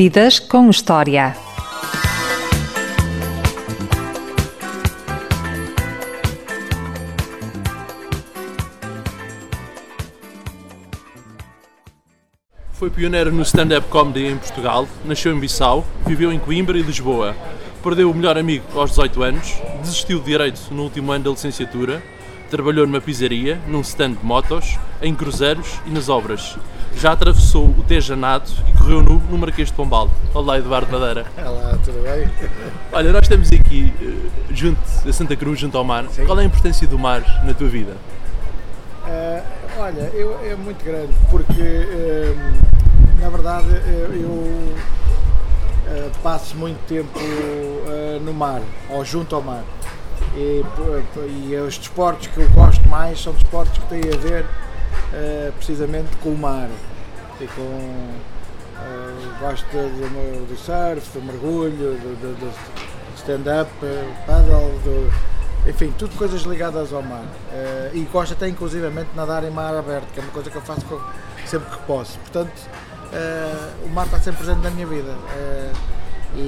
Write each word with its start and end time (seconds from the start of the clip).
Vidas 0.00 0.38
com 0.38 0.70
História. 0.70 1.36
Foi 12.70 12.88
pioneiro 12.90 13.32
no 13.32 13.42
stand-up 13.42 13.88
comedy 13.88 14.28
em 14.28 14.36
Portugal, 14.36 14.86
nasceu 15.04 15.34
em 15.34 15.40
Bissau, 15.40 15.84
viveu 16.06 16.32
em 16.32 16.38
Coimbra 16.38 16.78
e 16.78 16.82
Lisboa. 16.82 17.34
Perdeu 17.82 18.08
o 18.08 18.14
melhor 18.14 18.38
amigo 18.38 18.78
aos 18.78 18.90
18 18.90 19.22
anos, 19.24 19.54
desistiu 19.80 20.20
de 20.20 20.26
Direito 20.26 20.60
no 20.70 20.84
último 20.84 21.10
ano 21.10 21.24
da 21.24 21.30
licenciatura, 21.32 22.00
trabalhou 22.48 22.86
numa 22.86 23.00
pizzaria, 23.00 23.60
num 23.66 23.80
stand 23.80 24.12
de 24.12 24.24
motos, 24.24 24.78
em 25.02 25.12
cruzeiros 25.12 25.80
e 25.86 25.90
nas 25.90 26.08
obras. 26.08 26.56
Já 26.94 27.12
atravessou 27.12 27.66
o 27.66 27.84
Tejo 27.86 28.16
Nato 28.16 28.52
e 28.66 28.76
correu 28.76 29.02
nu 29.02 29.22
no 29.30 29.38
Marquês 29.38 29.68
de 29.68 29.74
Pombal. 29.74 30.10
Olá, 30.34 30.58
Eduardo 30.58 30.90
Madeira. 30.90 31.26
Olá, 31.38 31.78
tudo 31.84 32.02
bem? 32.02 32.28
Olha, 32.92 33.12
nós 33.12 33.22
estamos 33.22 33.52
aqui 33.52 33.92
eh, 34.00 34.30
junto 34.52 34.80
a 35.08 35.12
Santa 35.12 35.36
Cruz, 35.36 35.60
junto 35.60 35.78
ao 35.78 35.84
mar. 35.84 36.06
Sim. 36.10 36.26
Qual 36.26 36.38
é 36.38 36.42
a 36.42 36.44
importância 36.44 36.86
do 36.88 36.98
mar 36.98 37.22
na 37.44 37.54
tua 37.54 37.68
vida? 37.68 37.96
Ah, 39.04 39.42
olha, 39.78 40.10
eu, 40.12 40.38
é 40.44 40.56
muito 40.56 40.84
grande 40.84 41.12
porque, 41.30 41.62
eh, 41.62 42.34
na 43.20 43.28
verdade, 43.28 43.68
eu 44.20 44.74
eh, 45.86 46.10
passo 46.22 46.56
muito 46.56 46.78
tempo 46.88 47.18
no 48.24 48.34
mar, 48.34 48.60
ou 48.90 49.04
junto 49.04 49.36
ao 49.36 49.42
mar. 49.42 49.62
E, 50.34 50.62
e 51.48 51.56
os 51.56 51.78
desportos 51.78 52.26
que 52.26 52.38
eu 52.38 52.50
gosto 52.50 52.86
mais 52.88 53.20
são 53.22 53.32
desportos 53.32 53.78
que 53.78 53.86
têm 53.86 54.12
a 54.12 54.16
ver 54.16 54.44
eh, 55.12 55.52
precisamente 55.56 56.16
com 56.22 56.30
o 56.30 56.38
mar. 56.38 56.68
E 57.40 57.46
com, 57.46 58.10
eh, 58.80 59.38
gosto 59.40 59.66
de- 59.70 60.46
do 60.46 60.56
surf, 60.56 61.18
do 61.18 61.24
mergulho, 61.24 61.70
do, 61.70 62.16
do- 62.20 62.40
do 62.40 62.52
stand-up, 63.16 63.70
eh, 63.82 64.14
paddle, 64.26 64.70
do, 64.84 65.12
enfim, 65.68 65.92
tudo 65.98 66.16
coisas 66.16 66.42
ligadas 66.42 66.92
ao 66.92 67.02
mar. 67.02 67.24
Eh, 67.52 67.90
e 67.94 68.00
gosto 68.12 68.32
até 68.32 68.48
inclusivamente 68.48 69.10
de 69.10 69.16
nadar 69.16 69.44
em 69.44 69.50
mar 69.50 69.74
aberto, 69.76 70.06
que 70.12 70.20
é 70.20 70.22
uma 70.22 70.32
coisa 70.32 70.50
que 70.50 70.56
eu 70.56 70.62
faço 70.62 70.80
sempre 71.46 71.70
que 71.70 71.82
posso. 71.84 72.18
Portanto, 72.18 72.52
eh, 73.12 73.70
o 73.84 73.88
mar 73.88 74.06
está 74.06 74.18
sempre 74.18 74.44
presente 74.44 74.62
na 74.62 74.70
minha 74.70 74.86
vida. 74.86 75.14
Eh, 75.36 75.72
e, 76.34 76.40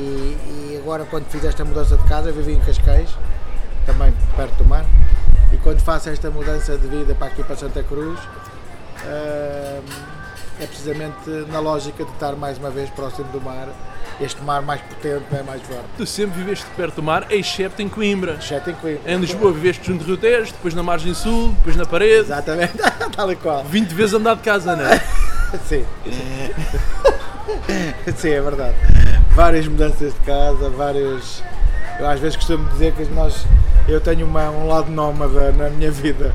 e 0.72 0.78
agora 0.82 1.04
quando 1.06 1.24
fiz 1.26 1.44
esta 1.44 1.64
mudança 1.64 1.96
de 1.96 2.04
casa, 2.04 2.28
eu 2.28 2.34
vivi 2.34 2.52
em 2.52 2.60
Cascais, 2.60 3.08
também 3.86 4.12
perto 4.36 4.56
do 4.56 4.64
mar, 4.66 4.84
e 5.52 5.56
quando 5.56 5.80
faço 5.80 6.10
esta 6.10 6.30
mudança 6.30 6.76
de 6.76 6.86
vida 6.86 7.14
para 7.14 7.28
aqui 7.28 7.42
para 7.42 7.56
Santa 7.56 7.82
Cruz, 7.82 8.20
é 9.06 9.80
precisamente 10.66 11.30
na 11.50 11.58
lógica 11.60 12.04
de 12.04 12.10
estar 12.12 12.32
mais 12.36 12.58
uma 12.58 12.70
vez 12.70 12.90
próximo 12.90 13.26
do 13.32 13.40
mar, 13.40 13.68
este 14.20 14.42
mar 14.42 14.60
mais 14.62 14.80
potente, 14.82 15.24
é 15.32 15.42
mais 15.42 15.62
forte. 15.62 15.84
Tu 15.96 16.06
sempre 16.06 16.38
viveste 16.38 16.66
perto 16.76 16.96
do 16.96 17.02
mar, 17.02 17.26
excepto 17.30 17.80
em 17.80 17.88
Coimbra. 17.88 18.34
Exceto 18.34 18.70
em 18.70 18.74
Coimbra. 18.74 19.10
Em 19.12 19.16
Lisboa 19.18 19.52
viveste 19.52 19.86
junto 19.86 20.04
do 20.04 20.08
Rio 20.08 20.16
Tejo, 20.18 20.52
depois 20.52 20.74
na 20.74 20.82
margem 20.82 21.14
sul, 21.14 21.52
depois 21.58 21.76
na 21.76 21.86
parede. 21.86 22.20
Exatamente, 22.26 22.74
tal 23.16 23.32
e 23.32 23.36
qual. 23.36 23.64
20 23.64 23.88
vezes 23.94 24.14
a 24.14 24.18
mudar 24.18 24.34
de 24.34 24.42
casa, 24.42 24.76
não 24.76 24.84
é? 24.84 24.98
Sim. 25.66 25.84
Sim, 28.16 28.28
é 28.30 28.40
verdade. 28.40 28.74
Várias 29.34 29.66
mudanças 29.66 30.12
de 30.12 30.20
casa, 30.20 30.68
vários. 30.70 31.42
Eu 31.98 32.06
às 32.06 32.20
vezes 32.20 32.36
costumo 32.36 32.68
dizer 32.70 32.92
que 32.92 33.04
nós. 33.06 33.46
Eu 33.88 34.00
tenho 34.00 34.26
uma- 34.26 34.50
um 34.50 34.68
lado 34.68 34.90
nómada 34.90 35.50
na 35.52 35.68
minha 35.70 35.90
vida. 35.90 36.34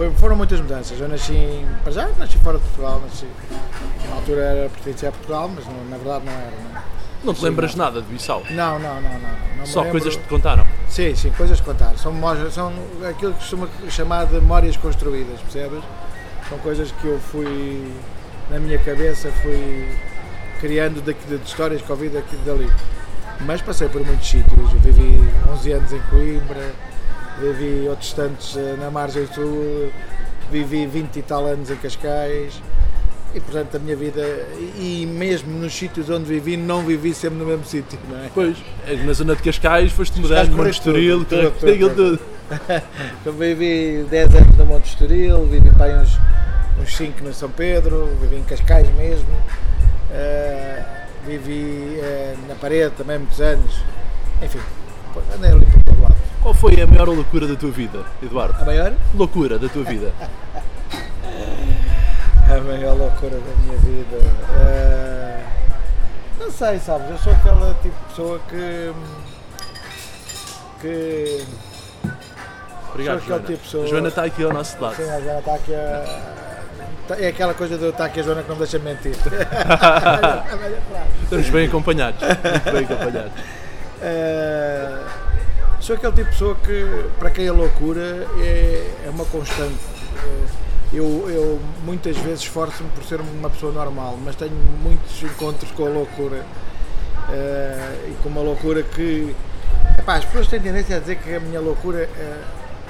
Foi- 0.00 0.10
foram 0.12 0.34
muitas 0.34 0.58
mudanças. 0.58 0.98
Eu 0.98 1.08
nasci. 1.08 1.34
em- 1.34 1.66
Para 1.84 1.92
já, 1.92 2.08
nasci 2.18 2.38
fora 2.38 2.56
de 2.56 2.64
Portugal. 2.64 3.02
Nasci, 3.04 3.26
na 4.08 4.14
altura 4.16 4.40
era 4.40 4.68
pertencia 4.70 5.10
a 5.10 5.12
Portugal, 5.12 5.50
mas 5.54 5.66
não- 5.66 5.84
na 5.90 5.98
verdade 5.98 6.24
não 6.24 6.32
era. 6.32 6.50
Não, 6.72 6.82
Não 7.22 7.34
te 7.34 7.44
lembras 7.44 7.74
nada 7.74 8.00
de 8.00 8.08
Bissau? 8.08 8.42
não, 8.48 8.78
não. 8.78 8.94
não, 8.94 9.02
não, 9.02 9.56
não 9.58 9.66
Só 9.66 9.84
coisas 9.84 10.16
que 10.16 10.22
te 10.22 10.28
contaram. 10.30 10.66
Sim, 10.88 11.14
sim, 11.14 11.30
coisas 11.32 11.60
que 11.60 11.66
contar. 11.66 11.98
São, 11.98 12.12
memórias- 12.14 12.54
são 12.54 12.72
aquilo 13.10 13.34
que 13.34 13.40
costuma 13.40 13.68
chamar 13.90 14.24
de 14.24 14.36
memórias 14.36 14.74
construídas, 14.78 15.38
percebes? 15.40 15.84
São 16.48 16.56
coisas 16.60 16.90
que 16.92 17.06
eu 17.06 17.18
fui, 17.30 17.92
na 18.48 18.58
minha 18.58 18.78
cabeça, 18.78 19.30
fui 19.42 19.86
criando 20.60 21.04
daqui, 21.04 21.26
de 21.26 21.34
histórias 21.44 21.82
que 21.82 21.92
ouvi 21.92 22.08
daqui 22.08 22.36
dali. 22.36 22.72
Mas 23.40 23.60
passei 23.60 23.86
por 23.90 24.02
muitos 24.02 24.26
sítios. 24.26 24.72
Eu 24.72 24.78
vivi 24.80 25.22
11 25.52 25.72
anos 25.72 25.92
em 25.92 26.00
Coimbra, 26.08 26.72
vivi 27.40 27.88
outros 27.88 28.12
tantos 28.12 28.56
eh, 28.56 28.76
na 28.78 28.90
Margem 28.90 29.26
Sul, 29.34 29.90
vivi 30.50 30.86
20 30.86 31.16
e 31.16 31.22
tal 31.22 31.46
anos 31.46 31.70
em 31.70 31.76
Cascais. 31.76 32.60
E 33.32 33.38
portanto 33.38 33.76
a 33.76 33.78
minha 33.78 33.94
vida, 33.94 34.20
e 34.76 35.06
mesmo 35.06 35.56
nos 35.56 35.72
sítios 35.72 36.10
onde 36.10 36.24
vivi, 36.24 36.56
não 36.56 36.82
vivi 36.82 37.14
sempre 37.14 37.38
no 37.38 37.46
mesmo 37.46 37.64
sítio, 37.64 37.96
não 38.08 38.18
é? 38.18 38.22
Depois, 38.24 38.56
na 39.04 39.12
zona 39.12 39.36
de 39.36 39.42
Cascais, 39.42 39.92
foste 39.92 40.18
mudando, 40.18 40.50
Monte 40.56 40.70
Estoril, 40.70 41.24
tudo, 41.24 41.52
tudo, 41.52 41.78
tudo. 41.78 41.94
tudo. 41.94 42.20
Eu 43.24 43.32
vivi 43.32 44.04
10 44.10 44.34
anos 44.34 44.56
no 44.56 44.66
Monte 44.66 44.88
Estoril, 44.88 45.46
vivi 45.46 45.70
para 45.70 46.02
uns, 46.02 46.18
uns 46.82 46.96
5 46.96 47.22
no 47.22 47.32
São 47.32 47.48
Pedro, 47.50 48.10
vivi 48.20 48.34
em 48.34 48.42
Cascais 48.42 48.88
mesmo, 48.96 49.28
eh, 50.10 50.82
vivi 51.24 52.00
eh, 52.00 52.34
na 52.48 52.56
parede 52.56 52.94
também 52.96 53.18
muitos 53.18 53.40
anos, 53.40 53.80
enfim, 54.42 54.58
andei 55.36 55.52
ali 55.52 55.66
por 55.66 55.84
todo 55.84 56.02
lado. 56.02 56.09
Qual 56.42 56.54
foi 56.54 56.80
a 56.80 56.86
maior 56.86 57.06
loucura 57.08 57.46
da 57.46 57.54
tua 57.54 57.70
vida, 57.70 58.02
Eduardo? 58.22 58.62
A 58.62 58.64
maior? 58.64 58.92
Loucura 59.14 59.58
da 59.58 59.68
tua 59.68 59.84
vida. 59.84 60.12
A 62.50 62.60
maior 62.62 62.96
loucura 62.96 63.36
da 63.38 63.54
minha 63.62 63.78
vida. 63.78 64.16
eh, 64.58 65.40
não 66.40 66.50
sei, 66.50 66.80
sabes, 66.80 67.08
eu 67.10 67.18
sou 67.18 67.32
aquela 67.32 67.72
tipo 67.80 67.94
de 67.96 68.04
pessoa 68.08 68.40
que. 68.48 68.92
que. 70.80 71.46
Obrigado, 72.90 73.20
Joana. 73.20 73.44
tipo 73.44 73.62
pessoa- 73.62 73.84
A 73.84 73.88
Joana 73.88 74.08
está 74.08 74.24
aqui 74.24 74.42
ao 74.42 74.52
nosso 74.52 74.82
lado. 74.82 74.96
Sim, 74.96 75.08
a 75.08 75.20
Joana 75.20 75.38
está 75.38 75.54
aqui 75.54 75.72
a. 75.74 76.04
tá- 77.06 77.16
É 77.20 77.28
aquela 77.28 77.54
coisa 77.54 77.78
do 77.78 77.90
está 77.90 78.06
aqui 78.06 78.18
a 78.18 78.22
Joana 78.24 78.42
que 78.42 78.48
não 78.48 78.56
me 78.56 78.62
deixa 78.62 78.78
mentir. 78.80 79.14
Estamos 81.22 81.50
bem 81.50 81.68
acompanhados. 81.68 82.20
Muito 82.20 82.72
bem 82.72 82.84
acompanhados. 82.84 83.32
Eh, 84.02 84.98
sou 85.80 85.96
aquele 85.96 86.12
tipo 86.12 86.24
de 86.26 86.32
pessoa 86.32 86.54
que, 86.56 87.06
para 87.18 87.30
quem 87.30 87.48
a 87.48 87.52
loucura 87.52 88.26
é, 88.38 89.06
é 89.06 89.10
uma 89.10 89.24
constante. 89.24 89.78
Eh, 90.16 90.46
eu, 90.92 91.30
eu 91.30 91.60
muitas 91.84 92.16
vezes 92.18 92.40
esforço-me 92.40 92.90
por 92.90 93.02
ser 93.04 93.20
uma 93.20 93.48
pessoa 93.48 93.72
normal, 93.72 94.18
mas 94.22 94.36
tenho 94.36 94.52
muitos 94.52 95.22
encontros 95.22 95.70
com 95.72 95.86
a 95.86 95.88
loucura. 95.88 96.44
Eh, 97.30 98.10
e 98.10 98.22
com 98.22 98.28
uma 98.28 98.42
loucura 98.42 98.82
que. 98.82 99.34
Epá, 99.98 100.16
as 100.16 100.24
pessoas 100.26 100.48
têm 100.48 100.60
tendência 100.60 100.96
a 100.96 101.00
dizer 101.00 101.16
que 101.16 101.34
a 101.34 101.40
minha 101.40 101.60
loucura 101.60 102.02
é, 102.02 102.42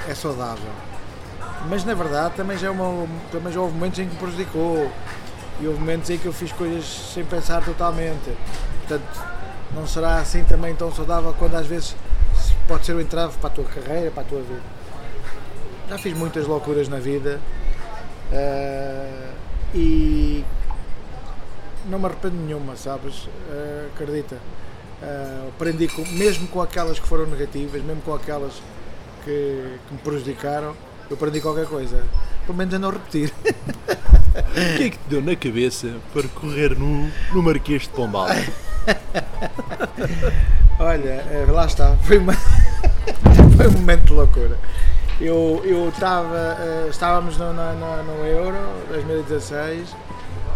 é 0.08 0.14
saudável. 0.14 0.70
Mas 1.68 1.84
na 1.84 1.94
verdade 1.94 2.34
também 2.34 2.56
já, 2.56 2.68
é 2.68 2.70
uma, 2.70 3.06
também 3.30 3.52
já 3.52 3.60
houve 3.60 3.74
momentos 3.74 3.98
em 3.98 4.06
que 4.06 4.14
me 4.14 4.18
prejudicou. 4.18 4.90
E 5.60 5.66
houve 5.66 5.78
momentos 5.78 6.08
em 6.08 6.16
que 6.16 6.24
eu 6.24 6.32
fiz 6.32 6.50
coisas 6.52 6.84
sem 7.14 7.24
pensar 7.24 7.62
totalmente. 7.62 8.34
Portanto, 8.78 9.24
não 9.74 9.86
será 9.86 10.16
assim 10.16 10.42
também 10.42 10.74
tão 10.74 10.92
saudável 10.92 11.34
quando 11.38 11.54
às 11.54 11.66
vezes 11.66 11.94
pode 12.70 12.86
ser 12.86 12.94
um 12.94 13.00
entrave 13.00 13.36
para 13.38 13.48
a 13.48 13.52
tua 13.52 13.64
carreira, 13.64 14.12
para 14.12 14.22
a 14.22 14.26
tua 14.26 14.40
vida. 14.42 14.62
Já 15.88 15.98
fiz 15.98 16.16
muitas 16.16 16.46
loucuras 16.46 16.88
na 16.88 17.00
vida 17.00 17.40
eh, 18.30 19.32
e 19.74 20.44
não 21.86 21.98
me 21.98 22.06
arrependo 22.06 22.36
nenhuma, 22.36 22.76
sabes? 22.76 23.28
Eh, 23.50 23.88
acredita. 23.92 24.38
Eh, 25.02 25.48
aprendi 25.48 25.88
com, 25.88 26.06
mesmo 26.12 26.46
com 26.46 26.62
aquelas 26.62 27.00
que 27.00 27.08
foram 27.08 27.26
negativas, 27.26 27.82
mesmo 27.82 28.02
com 28.02 28.14
aquelas 28.14 28.52
que, 29.24 29.78
que 29.88 29.92
me 29.92 29.98
prejudicaram, 29.98 30.76
eu 31.10 31.16
aprendi 31.16 31.40
qualquer 31.40 31.66
coisa. 31.66 32.04
Pelo 32.46 32.56
menos 32.56 32.72
a 32.72 32.78
não 32.78 32.90
repetir. 32.90 33.34
O 34.30 34.76
que 34.76 34.84
é 34.84 34.90
que 34.90 34.96
te 34.96 35.08
deu 35.08 35.20
na 35.20 35.34
cabeça 35.34 35.96
para 36.14 36.28
correr 36.28 36.78
nu 36.78 37.10
no 37.32 37.42
Marquês 37.42 37.82
de 37.82 37.88
Pombal? 37.88 38.28
Olha, 40.78 41.24
eh, 41.30 41.46
lá 41.48 41.66
está, 41.66 41.94
foi, 42.02 42.18
uma- 42.18 42.32
foi 43.56 43.68
um 43.68 43.72
momento 43.72 44.04
de 44.04 44.12
loucura. 44.12 44.56
Eu, 45.20 45.60
eu 45.64 45.88
estava, 45.90 46.56
eh, 46.58 46.86
estávamos 46.90 47.36
no, 47.36 47.52
no, 47.52 48.02
no- 48.02 48.24
Euro 48.26 48.56
2016 48.88 49.94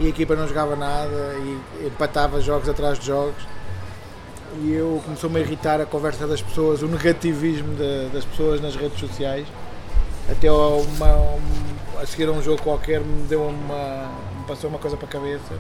e 0.01 0.07
a 0.07 0.09
equipa 0.09 0.35
não 0.35 0.49
jogava 0.49 0.75
nada 0.75 1.35
e 1.39 1.87
empatava 1.87 2.41
jogos 2.41 2.69
atrás 2.69 2.99
de 2.99 3.07
jogos 3.07 3.47
e 4.63 4.73
eu 4.73 5.03
começou-me 5.05 5.37
a 5.39 5.41
irritar 5.41 5.81
a 5.81 5.87
conversa 5.87 6.27
das 6.27 6.41
pessoas, 6.41 6.81
o 6.83 6.87
negativismo 6.89 7.75
de- 7.75 8.09
das 8.13 8.25
pessoas 8.25 8.61
nas 8.61 8.75
redes 8.77 8.99
sociais. 8.99 9.47
Até 10.31 10.51
uma, 10.51 11.15
um- 11.17 12.01
a 12.01 12.07
seguir 12.07 12.29
a 12.29 12.33
um 12.33 12.43
jogo 12.43 12.63
qualquer 12.63 13.01
me 13.01 13.27
deu 13.29 13.43
uma. 13.43 14.09
me 14.39 14.45
passou 14.49 14.71
uma 14.71 14.79
coisa 14.79 14.97
para 14.97 15.07
a 15.07 15.11
cabeça 15.11 15.55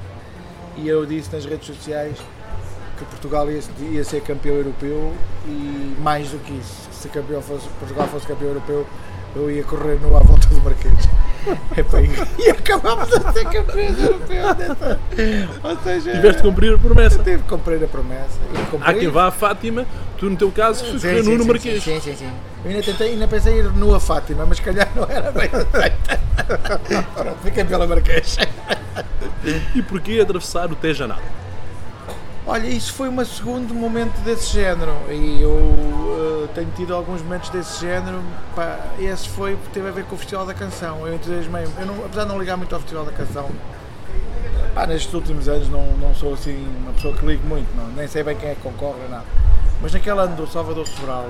e 0.77 0.89
eu 0.89 1.05
disse 1.05 1.31
nas 1.35 1.45
redes 1.45 1.67
sociais 1.67 2.17
que 2.99 3.05
Portugal 3.05 3.51
ia, 3.51 3.61
ia 3.93 4.05
ser 4.05 4.21
campeão 4.23 4.55
europeu 4.57 5.13
e 5.47 5.95
mais 6.01 6.31
do 6.31 6.39
que 6.39 6.53
isso, 6.53 6.89
se 6.93 7.09
campeão 7.09 7.41
fosse, 7.43 7.67
Portugal 7.79 8.07
fosse 8.09 8.27
campeão 8.27 8.49
europeu, 8.49 8.87
eu 9.37 9.51
ia 9.51 9.65
correr 9.65 9.99
no 10.01 10.17
à 10.17 10.21
volta 10.21 10.47
do 10.49 10.61
Marquês. 10.63 10.95
Epá, 11.77 12.01
e, 12.01 12.09
e 12.43 12.51
acabámos 12.51 13.13
a 13.13 13.33
ser 13.33 13.45
campeões 13.45 13.99
europeus. 14.03 14.55
dessa- 14.57 15.01
Ou 15.63 15.77
seja, 15.83 16.13
Tiveste 16.13 16.37
de 16.43 16.49
cumprir 16.49 16.75
a 16.75 16.79
promessa. 16.79 17.19
tive 17.19 17.43
que 17.43 17.49
cumprir 17.49 17.85
a 17.85 17.87
promessa. 17.89 18.39
Há 18.81 18.95
quem 18.95 19.09
vá 19.09 19.27
a 19.27 19.31
Fátima, 19.31 19.85
tu 20.17 20.31
no 20.31 20.37
teu 20.37 20.51
caso 20.51 20.85
foi 20.87 20.99
sim, 20.99 21.23
Nuno 21.29 21.43
sim, 21.43 21.49
Marquês. 21.49 21.83
Sim, 21.83 22.01
sim, 22.01 22.17
sim. 22.17 22.31
Eu 22.65 22.71
ainda, 22.71 22.83
tentei, 22.83 23.11
ainda 23.13 23.29
pensei 23.29 23.55
em 23.55 23.59
ir 23.59 23.65
no 23.73 23.95
a 23.95 24.01
Fátima, 24.01 24.47
mas 24.47 24.59
calhar 24.61 24.89
não 24.97 25.05
era 25.05 25.31
bem 25.33 25.51
aceita. 25.53 26.21
Pronto, 27.15 27.37
fiquei 27.43 27.65
pela 27.65 27.87
Marquês. 27.87 28.39
E 29.75 29.83
porquê 29.83 30.21
atravessar 30.23 30.73
o 30.73 30.77
Tejanado? 30.77 31.21
Olha, 32.47 32.67
isso 32.67 32.93
foi 32.93 33.09
um 33.09 33.25
segundo 33.25 33.73
momento 33.73 34.21
desse 34.23 34.53
género 34.53 34.93
e 35.09 35.41
eu 35.41 36.45
eh, 36.45 36.49
tenho 36.55 36.71
tido 36.77 36.95
alguns 36.95 37.23
momentos 37.23 37.49
desse 37.49 37.81
género. 37.81 38.23
Pá, 38.55 38.79
esse 38.99 39.31
foi, 39.31 39.57
teve 39.73 39.89
a 39.89 39.91
ver 39.91 40.05
com 40.05 40.15
o 40.15 40.19
Festival 40.19 40.45
da 40.45 40.53
Canção. 40.53 41.07
Eu 41.07 41.15
entusiasmei 41.15 41.65
eu 41.65 41.87
não, 41.87 42.05
apesar 42.05 42.25
de 42.25 42.29
não 42.29 42.39
ligar 42.39 42.59
muito 42.59 42.75
ao 42.75 42.83
Festival 42.83 43.07
da 43.07 43.13
Canção, 43.13 43.49
pá, 44.75 44.87
nestes 44.87 45.15
últimos 45.15 45.49
anos 45.49 45.71
não, 45.71 45.87
não 45.97 46.15
sou 46.15 46.35
assim 46.35 46.69
uma 46.83 46.93
pessoa 46.93 47.17
que 47.17 47.25
ligo 47.25 47.47
muito, 47.47 47.75
não, 47.75 47.89
nem 47.89 48.07
sei 48.07 48.23
bem 48.23 48.37
quem 48.37 48.51
é 48.51 48.55
que 48.55 48.61
concorre, 48.61 49.01
nada. 49.09 49.25
Mas 49.81 49.95
naquele 49.95 50.21
ano 50.21 50.37
do 50.37 50.47
Salvador 50.47 50.87
Sobral, 50.87 51.27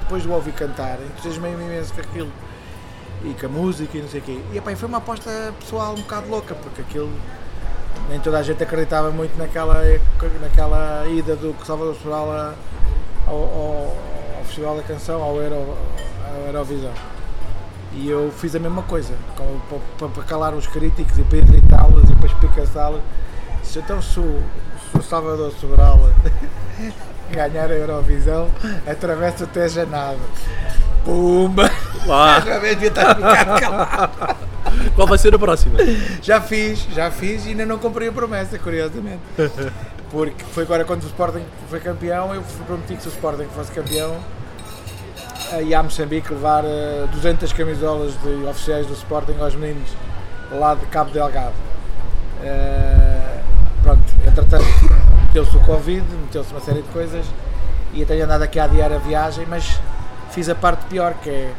depois 0.00 0.22
de 0.22 0.28
o 0.28 0.32
ouvir 0.32 0.52
cantar, 0.52 0.98
entusiasmei-me 1.00 1.64
imenso 1.64 1.94
com 1.94 2.02
aquilo 2.02 2.32
e 3.24 3.32
com 3.32 3.46
a 3.46 3.48
música 3.48 3.96
e 3.96 4.02
não 4.02 4.08
sei 4.10 4.20
o 4.20 4.22
quê. 4.22 4.38
E 4.52 4.58
epá, 4.58 4.76
foi 4.76 4.86
uma 4.86 4.98
aposta 4.98 5.30
pessoal 5.58 5.94
um 5.94 6.02
bocado 6.02 6.28
louca, 6.28 6.54
porque 6.54 6.82
aquilo 6.82 7.10
nem 8.08 8.18
toda 8.20 8.38
a 8.38 8.42
gente 8.42 8.62
acreditava 8.62 9.10
muito 9.10 9.36
naquela, 9.38 9.82
naquela 10.40 11.06
ida 11.08 11.36
do 11.36 11.54
Salvador 11.64 11.94
Sobral 11.96 12.30
a- 12.32 12.54
ao, 13.26 13.34
ao- 13.36 13.96
ao 14.38 14.44
Festival 14.44 14.76
da 14.76 14.82
Canção, 14.82 15.22
ao, 15.22 15.36
Euro, 15.36 15.76
ao 16.26 16.46
Eurovisão. 16.46 16.92
E 17.92 18.08
eu 18.08 18.30
fiz 18.36 18.54
a 18.54 18.58
mesma 18.58 18.82
coisa, 18.82 19.14
com- 19.36 19.78
para, 19.98 20.08
para 20.08 20.22
calar 20.24 20.54
os 20.54 20.66
críticos 20.66 21.18
e 21.18 21.22
para 21.22 21.38
irritá-los 21.38 22.08
e 22.08 22.14
para 22.14 22.26
espicaçá-los. 22.26 23.00
Disse, 23.62 23.78
Então, 23.80 24.00
se 24.00 24.20
o, 24.20 24.42
se 24.92 24.98
o 24.98 25.02
Salvador 25.02 25.52
Sobral 25.52 25.98
ganhar 27.30 27.70
a 27.70 27.74
Eurovisão, 27.74 28.48
atravessa 28.86 29.44
o 29.44 29.46
Tejanado. 29.46 30.18
Pumba! 31.04 31.70
Lá, 32.06 32.38
vez 32.60 32.74
devia 32.74 32.88
estar 32.88 33.10
a 33.10 33.14
ficar 33.14 33.60
calado. 33.60 34.47
Qual 34.98 35.06
vai 35.06 35.16
ser 35.16 35.32
a 35.32 35.38
próxima? 35.38 35.78
Já 36.20 36.40
fiz, 36.40 36.80
já 36.92 37.08
fiz 37.08 37.46
e 37.46 37.50
ainda 37.50 37.64
não 37.64 37.78
cumpri 37.78 38.08
a 38.08 38.12
promessa, 38.12 38.58
curiosamente. 38.58 39.20
Porque 40.10 40.42
foi 40.52 40.64
agora 40.64 40.84
quando 40.84 41.04
o 41.04 41.06
Sporting 41.06 41.44
foi 41.70 41.78
campeão, 41.78 42.34
eu 42.34 42.42
prometi 42.66 42.96
que 42.96 43.02
se 43.02 43.08
o 43.08 43.12
Sporting 43.12 43.46
fosse 43.54 43.70
campeão, 43.70 44.16
eh, 45.52 45.62
ia 45.62 45.78
a 45.78 45.84
Moçambique 45.84 46.32
levar 46.32 46.64
eh, 46.64 47.06
200 47.12 47.52
camisolas 47.52 48.12
de 48.20 48.44
oficiais 48.48 48.88
do 48.88 48.94
Sporting 48.94 49.36
aos 49.38 49.54
meninos 49.54 49.88
lá 50.50 50.74
de 50.74 50.84
Cabo 50.86 51.12
Delgado. 51.12 51.54
Eh, 52.42 53.40
pronto, 53.84 54.02
entretanto, 54.26 54.64
meteu-se 55.28 55.56
o 55.56 55.60
Covid, 55.60 56.04
meteu-se 56.24 56.50
uma 56.50 56.60
série 56.60 56.82
de 56.82 56.88
coisas 56.88 57.24
e 57.94 58.00
eu 58.00 58.06
tenho 58.06 58.24
andado 58.24 58.42
aqui 58.42 58.58
a 58.58 58.64
adiar 58.64 58.92
a 58.92 58.98
viagem, 58.98 59.46
mas 59.48 59.78
fiz 60.32 60.48
a 60.48 60.56
parte 60.56 60.86
pior, 60.86 61.14
que 61.22 61.30
é 61.30 61.52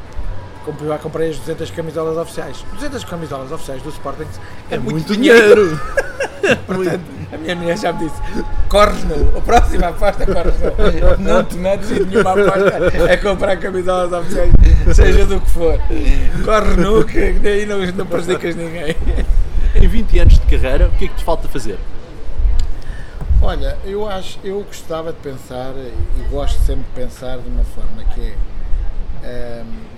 comprei, 0.71 0.97
comprei 0.97 1.29
as 1.29 1.37
200 1.37 1.71
camisolas 1.71 2.17
oficiais. 2.17 2.65
200 2.73 3.03
camisolas 3.03 3.51
oficiais 3.51 3.81
do 3.81 3.89
Sporting 3.89 4.27
é, 4.69 4.77
muito, 4.77 5.13
dinheiro. 5.13 5.79
Portanto, 6.65 7.01
a 7.31 7.37
minha 7.37 7.55
mulher 7.55 7.77
já 7.77 7.91
me 7.93 8.07
disse: 8.07 8.21
corres 8.69 9.03
no, 9.03 9.37
a 9.37 9.41
próxima 9.41 9.87
aposta 9.87 10.25
corres 10.25 10.55
no. 10.59 11.17
Não 11.23 11.43
te 11.43 11.57
metes 11.57 11.91
em 11.91 12.05
nenhuma 12.05 12.31
aposta 12.31 13.13
a 13.13 13.17
comprar 13.17 13.57
camisolas 13.57 14.11
oficiais, 14.13 14.51
seja 14.93 15.25
do 15.25 15.39
que 15.39 15.49
for. 15.49 15.79
Corre 16.45 16.75
no, 16.77 17.03
que 17.05 17.33
daí 17.33 17.65
não, 17.65 17.79
não 17.85 18.05
prejudicas 18.05 18.55
ninguém. 18.55 18.95
Em 19.75 19.87
20 19.87 20.19
anos 20.19 20.33
de 20.39 20.57
carreira, 20.57 20.87
o 20.87 20.91
que 20.91 21.05
é 21.05 21.07
que 21.07 21.15
te 21.15 21.23
falta 21.23 21.47
fazer? 21.47 21.77
Olha, 23.41 23.77
eu 23.85 24.07
acho, 24.07 24.37
eu 24.43 24.61
gostava 24.63 25.13
de 25.13 25.19
pensar 25.19 25.73
e 25.75 26.21
gosto 26.29 26.59
sempre 26.59 26.83
de 26.83 27.05
pensar 27.05 27.37
de 27.37 27.47
uma 27.47 27.63
forma 27.63 28.03
que 28.13 28.33
é. 29.23 29.63
hum, 29.63 29.88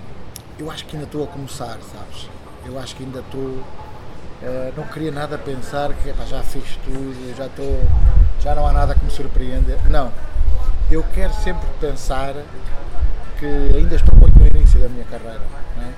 eu 0.58 0.70
acho 0.70 0.84
que 0.86 0.96
ainda 0.96 1.06
estou 1.06 1.24
a 1.24 1.26
começar, 1.26 1.78
sabes? 1.92 2.28
Eu 2.64 2.78
acho 2.78 2.94
que 2.96 3.02
ainda 3.04 3.20
estou. 3.20 3.62
eh, 4.42 4.72
não 4.76 4.84
queria 4.84 5.10
nada 5.10 5.36
pensar 5.38 5.92
que 5.94 6.12
já 6.28 6.42
fiz 6.42 6.76
tudo, 6.84 7.36
já 7.36 7.46
estou. 7.46 7.80
já 8.40 8.54
não 8.54 8.66
há 8.66 8.72
nada 8.72 8.94
que 8.94 9.04
me 9.04 9.10
surpreenda. 9.10 9.78
Não. 9.88 10.12
Eu 10.90 11.04
quero 11.14 11.32
sempre 11.34 11.66
pensar 11.80 12.34
que 13.38 13.46
ainda 13.46 13.94
estou 13.96 14.14
muito 14.16 14.38
no 14.38 14.46
início 14.46 14.78
da 14.80 14.88
minha 14.88 15.04
carreira. 15.04 15.40
não 15.76 15.84
é? 15.84 15.88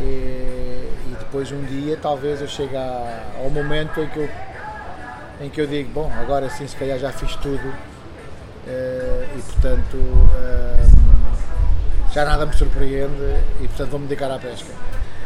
E, 0.00 0.88
e 1.06 1.16
depois 1.18 1.50
um 1.50 1.64
dia 1.64 1.96
talvez 2.00 2.40
eu 2.40 2.46
chegue 2.48 2.76
ao 2.76 3.50
momento 3.50 4.00
em 4.00 4.08
que 4.08 4.18
eu 4.18 4.28
em 5.40 5.48
que 5.48 5.60
eu 5.60 5.66
digo, 5.68 5.90
bom, 5.92 6.10
agora 6.20 6.50
sim 6.50 6.66
se 6.66 6.74
calhar 6.76 6.98
já 6.98 7.12
fiz 7.12 7.36
tudo 7.36 7.72
eh, 8.66 9.28
e 9.36 9.42
portanto 9.42 9.96
eh, 10.36 10.86
já 12.12 12.24
nada 12.24 12.46
me 12.46 12.54
surpreende 12.54 13.36
e 13.60 13.68
portanto 13.68 13.90
vou-me 13.90 14.06
dedicar 14.06 14.30
à 14.30 14.38
pesca. 14.38 14.72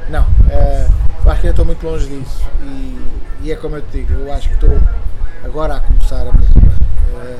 Não, 0.08 0.26
eh, 0.50 0.88
eu 1.24 1.30
acho 1.30 1.40
que 1.40 1.46
ainda 1.46 1.50
estou 1.50 1.64
muito 1.64 1.86
longe 1.86 2.06
disso 2.06 2.42
e, 2.62 2.98
e 3.42 3.52
é 3.52 3.56
como 3.56 3.76
eu 3.76 3.82
te 3.82 3.98
digo, 3.98 4.14
eu 4.14 4.32
acho 4.32 4.48
que 4.48 4.54
estou 4.54 4.70
agora 5.44 5.76
a 5.76 5.80
começar 5.80 6.22
a 6.22 6.32
minha 6.32 6.48
carreira. 6.52 7.38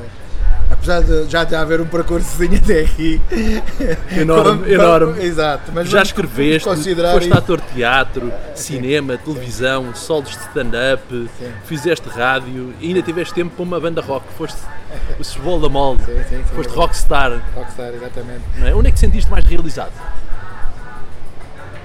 Apesar 0.73 1.01
de 1.03 1.29
já 1.29 1.43
de 1.43 1.55
haver 1.55 1.79
um 1.79 1.85
percursozinho 1.85 2.57
até 2.57 2.81
aqui 2.81 3.21
Enorme, 4.19 4.59
Como- 4.63 4.67
enorme. 4.67 5.23
exato, 5.23 5.71
mas 5.73 5.87
Já 5.87 6.01
escreveste, 6.01 6.67
considerar 6.67 7.13
foste 7.13 7.31
ator 7.31 7.61
de 7.61 7.67
teatro, 7.73 8.33
cinema, 8.55 9.17
televisão, 9.17 9.93
solos 9.95 10.29
de 10.31 10.37
stand-up, 10.39 11.29
Sim. 11.39 11.51
fizeste 11.65 12.09
rádio 12.09 12.73
e 12.81 12.87
ainda 12.87 13.01
tiveste 13.01 13.33
tempo 13.33 13.55
para 13.55 13.63
uma 13.63 13.79
banda 13.79 14.01
rock, 14.01 14.25
foste 14.37 14.57
o 15.19 15.23
Cebola 15.23 15.61
da 15.61 15.69
Mole, 15.69 15.99
Sim, 16.05 16.23
sim, 16.29 16.37
sim. 16.37 16.55
foste 16.55 16.73
rockstar. 16.73 17.41
Rockstar, 17.55 17.93
exatamente. 17.93 18.41
é? 18.61 18.73
Onde 18.75 18.87
é 18.87 18.91
que 18.91 18.95
te 18.95 18.99
sentiste 19.01 19.29
mais 19.31 19.45
realizado? 19.45 19.91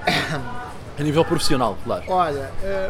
A 0.99 1.03
nível 1.03 1.23
profissional, 1.23 1.77
claro. 1.85 2.03
Olha, 2.09 2.49
eh, 2.61 2.89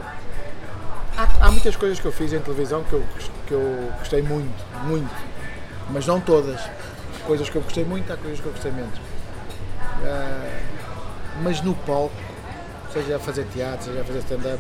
há, 1.16 1.28
há 1.42 1.52
muitas 1.52 1.76
coisas 1.76 2.00
que 2.00 2.06
eu 2.08 2.12
fiz 2.12 2.34
em 2.34 2.40
televisão 2.40 2.84
que 2.84 2.94
eu, 2.94 3.04
que 3.48 3.54
eu 3.54 3.92
gostei 4.00 4.22
muito, 4.24 4.52
muito, 4.86 5.10
mas 5.92 6.06
não 6.06 6.20
todas. 6.20 6.62
Coisas 7.26 7.50
que 7.50 7.56
eu 7.56 7.62
gostei 7.62 7.86
muito, 7.86 8.12
há 8.12 8.18
coisas 8.18 8.40
que 8.40 8.46
eu 8.46 8.52
gostei 8.52 8.72
menos. 8.72 8.98
Eh, 10.04 10.64
mas 11.44 11.62
no 11.62 11.76
palco, 11.76 12.16
seja 12.92 13.18
a 13.18 13.20
fazer 13.20 13.46
teatro, 13.54 13.86
seja 13.86 14.02
a 14.02 14.04
fazer 14.04 14.20
stand-up, 14.20 14.60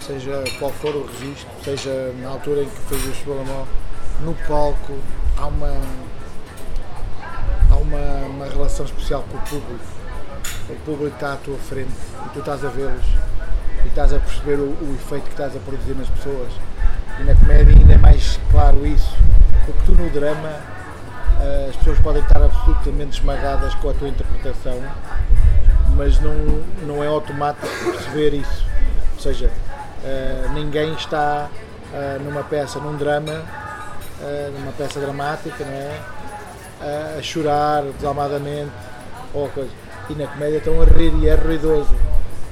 seja 0.00 0.44
qual 0.58 0.72
for 0.72 0.94
o 0.94 1.06
registro, 1.06 1.48
seja 1.64 2.12
na 2.20 2.28
altura 2.28 2.62
em 2.62 2.68
que 2.68 2.80
fiz 2.88 3.04
o 3.04 3.14
Chubalamó, 3.14 3.66
no 4.20 4.34
palco 4.46 4.98
há 5.36 5.46
uma, 5.46 5.72
há 7.70 7.76
uma, 7.76 8.26
uma 8.26 8.46
relação 8.46 8.86
especial 8.86 9.24
com 9.30 9.36
o 9.36 9.40
público 9.42 9.96
o 10.68 10.74
público 10.84 11.14
está 11.14 11.34
à 11.34 11.36
tua 11.36 11.56
frente 11.58 11.92
e 12.24 12.28
tu 12.30 12.40
estás 12.40 12.64
a 12.64 12.68
vê-los 12.68 13.04
e 13.84 13.88
estás 13.88 14.12
a 14.12 14.18
perceber 14.18 14.58
o, 14.58 14.70
o 14.70 14.96
efeito 14.96 15.24
que 15.24 15.30
estás 15.30 15.54
a 15.54 15.60
produzir 15.60 15.94
nas 15.94 16.08
pessoas. 16.08 16.52
E 17.20 17.24
na 17.24 17.34
comédia 17.34 17.74
ainda 17.74 17.94
é 17.94 17.98
mais 17.98 18.38
claro 18.50 18.86
isso, 18.86 19.14
porque 19.64 19.80
tu 19.86 19.92
no 19.92 20.10
drama 20.10 20.52
eh, 21.40 21.66
as 21.70 21.76
pessoas 21.76 21.98
podem 22.00 22.22
estar 22.22 22.42
absolutamente 22.42 23.18
esmagadas 23.18 23.74
com 23.76 23.90
a 23.90 23.94
tua 23.94 24.08
interpretação, 24.08 24.82
mas 25.96 26.20
não, 26.20 26.34
não 26.86 27.02
é 27.02 27.06
automático 27.06 27.66
perceber 27.84 28.34
isso. 28.34 28.64
Ou 29.14 29.20
seja, 29.20 29.50
eh, 30.04 30.46
ninguém 30.52 30.92
está 30.94 31.48
eh, 31.94 32.18
numa 32.22 32.42
peça, 32.42 32.78
num 32.78 32.96
drama, 32.96 33.42
numa 34.58 34.72
peça 34.72 34.98
dramática, 34.98 35.62
não 35.64 35.72
é? 35.72 36.00
a- 37.18 37.22
chorar 37.22 37.82
desalmadamente 37.96 38.70
ou 39.34 39.48
coisa. 39.48 39.70
E 40.08 40.14
na 40.14 40.26
comédia 40.26 40.58
estão 40.58 40.80
a 40.80 40.84
rir 40.84 41.12
e 41.20 41.28
é 41.28 41.34
ruidoso. 41.34 41.90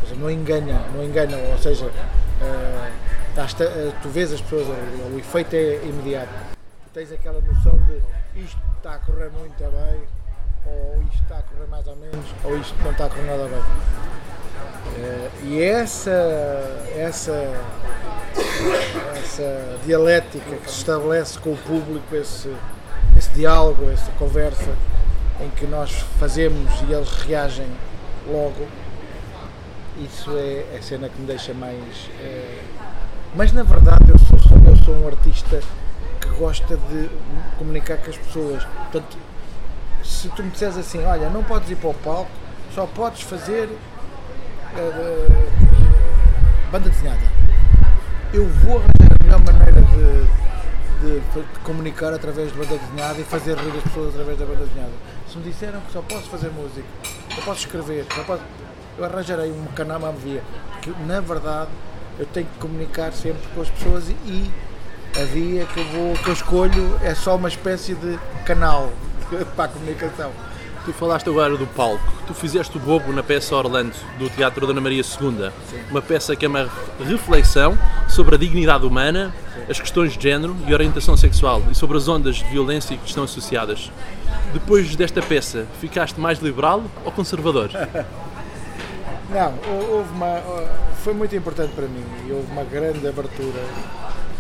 Ou 0.03 0.09
seja, 0.09 0.21
não 0.21 0.31
engana, 0.31 0.81
não 0.95 1.03
engana. 1.03 1.37
Ou 1.53 1.59
seja, 1.59 1.87
estás- 3.43 3.61
eh, 3.61 3.93
tu 4.03 4.09
vês 4.09 4.33
as 4.33 4.41
pessoas 4.41 4.67
o 4.69 5.19
efeito 5.19 5.55
é 5.55 5.77
imediato. 5.85 6.33
Tens 6.93 7.11
aquela 7.13 7.41
noção 7.41 7.77
de 7.87 8.41
isto 8.41 8.59
está 8.77 8.95
a 8.95 8.99
correr 8.99 9.31
muito 9.31 9.57
bem, 9.59 10.01
ou 10.67 11.03
isto 11.11 11.23
está 11.23 11.39
a 11.39 11.43
correr 11.43 11.67
mais 11.69 11.87
ou 11.87 11.97
menos, 11.97 12.27
ou 12.45 12.57
isto 12.59 12.75
não 12.83 12.91
está 12.93 13.07
a 13.07 13.09
correr 13.09 13.23
nada 13.27 13.45
bem. 13.49 13.63
Eh, 14.99 15.31
e 15.45 15.63
essa, 15.63 16.11
essa, 16.97 17.33
essa 19.17 19.79
dialética 19.85 20.57
que 20.57 20.71
se 20.71 20.79
estabelece 20.79 21.39
com 21.39 21.53
o 21.53 21.57
público, 21.57 22.15
esse, 22.15 22.55
esse 23.17 23.31
diálogo, 23.31 23.91
essa 23.91 24.11
conversa 24.13 24.71
em 25.41 25.51
que 25.51 25.67
nós 25.67 25.91
fazemos 26.21 26.71
e 26.89 26.93
eles 26.93 27.11
reagem 27.23 27.67
logo, 28.29 28.67
isso 29.99 30.31
é 30.37 30.77
a 30.79 30.83
cena 30.83 31.09
que 31.09 31.21
me 31.21 31.27
deixa 31.27 31.53
mais. 31.55 32.09
eh, 32.21 32.61
Mas 33.37 33.53
na 33.53 33.65
verdade 33.65 34.05
eu 34.09 34.19
sou, 34.19 34.39
eu 34.65 34.77
sou 34.85 34.95
um 34.95 35.09
artista 35.09 35.61
que 36.21 36.29
gosta 36.39 36.77
de 36.77 37.11
comunicar 37.59 37.99
com 37.99 38.11
as 38.11 38.17
pessoas. 38.17 38.65
Portanto, 38.65 39.19
se 40.05 40.29
tu 40.29 40.43
me 40.43 40.51
disseres 40.51 40.77
assim, 40.77 41.03
olha, 41.05 41.29
não 41.31 41.43
podes 41.43 41.69
ir 41.69 41.77
para 41.77 41.91
o 41.91 41.95
palco, 41.95 42.31
só 42.73 42.87
podes 42.87 43.23
fazer 43.23 43.69
eh, 44.77 45.49
banda 46.71 46.89
desenhada. 46.89 47.23
Eu 48.33 48.47
vou 48.49 48.79
arranjar 48.79 49.17
a 49.21 49.25
melhor 49.25 49.41
maneira 49.45 49.83
de, 49.83 51.21
de, 51.21 51.21
de 51.21 51.59
comunicar 51.65 52.13
através 52.13 52.53
de 52.53 52.59
banda 52.59 52.79
desenhada 52.79 53.21
e 53.21 53.25
fazer 53.25 53.57
rir 53.57 53.77
as 53.77 53.83
pessoas 53.83 54.11
através 54.11 54.39
da 54.39 54.45
banda 54.45 54.65
desenhada. 54.65 54.93
Se 55.29 55.39
me 55.39 55.45
disseram 55.45 55.81
que 55.81 55.93
só 55.93 56.03
posso 56.03 56.29
fazer 56.31 56.51
música, 56.51 56.87
só 57.35 57.43
posso 57.43 57.61
escrever, 57.67 58.07
só 58.15 58.23
posso, 58.23 58.43
eu 58.97 59.05
arranjarei 59.05 59.51
um 59.51 59.67
canal, 59.75 59.99
uma 59.99 60.13
via. 60.13 60.43
Porque, 60.73 60.93
na 61.05 61.21
verdade, 61.21 61.71
eu 62.19 62.27
tenho 62.27 62.47
que 62.47 62.59
comunicar 62.59 63.13
sempre 63.13 63.43
com 63.55 63.61
as 63.61 63.71
pessoas 63.71 64.09
e 64.27 64.51
a 65.17 65.25
via 65.25 65.65
que 65.67 65.79
eu, 65.79 65.85
vou, 65.87 66.15
que 66.15 66.29
eu 66.29 66.35
escolho 66.35 66.99
é 67.03 67.15
só 67.15 67.37
uma 67.37 67.49
espécie 67.49 67.95
de 67.95 68.19
canal 68.45 68.93
para 69.55 69.65
a 69.65 69.69
comunicação. 69.69 70.33
Tu 70.85 70.93
falaste 70.93 71.27
agora 71.31 71.57
do 71.57 71.67
palco. 71.67 72.05
Tu 72.27 72.35
fizeste 72.35 72.77
o 72.77 72.81
bobo 72.81 73.11
na 73.11 73.23
peça 73.23 73.57
Orlando, 73.57 73.95
do 74.19 74.29
Teatro 74.29 74.67
Dona 74.67 74.83
Maria 74.83 75.03
II. 75.03 75.51
Uma 75.91 76.03
peça 76.03 76.37
que 76.37 76.45
é 76.45 76.49
uma 76.49 76.69
reflexão 77.03 77.79
sobre 78.07 78.35
a 78.35 78.39
dignidade 78.39 78.85
humana, 78.85 79.35
as 79.69 79.81
questões 79.81 80.15
de 80.15 80.23
género 80.23 80.55
e 80.67 80.75
orientação 80.75 81.17
sexual 81.17 81.63
e 81.71 81.75
sobre 81.75 81.97
as 81.97 82.07
ondas 82.07 82.37
de 82.37 82.45
violência 82.45 82.99
que 82.99 83.09
estão 83.09 83.25
associadas. 83.25 83.91
Depois 84.53 84.95
desta 84.95 85.23
peça, 85.23 85.67
ficaste 85.81 86.21
mais 86.21 86.39
liberal 86.41 86.85
ou 87.03 87.11
conservador? 87.11 87.71
Não, 89.35 89.53
houve 89.91 90.11
uma, 90.13 90.41
foi 91.03 91.13
muito 91.13 91.35
importante 91.35 91.73
para 91.75 91.89
mim 91.89 92.05
e 92.25 92.31
houve 92.31 92.47
uma 92.53 92.63
grande 92.63 93.05
abertura, 93.05 93.61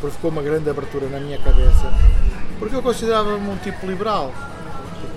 provocou 0.00 0.30
uma 0.30 0.40
grande 0.40 0.70
abertura 0.70 1.08
na 1.08 1.18
minha 1.18 1.36
cabeça, 1.38 1.92
porque 2.60 2.76
eu 2.76 2.80
considerava-me 2.80 3.50
um 3.50 3.56
tipo 3.56 3.84
liberal, 3.86 4.32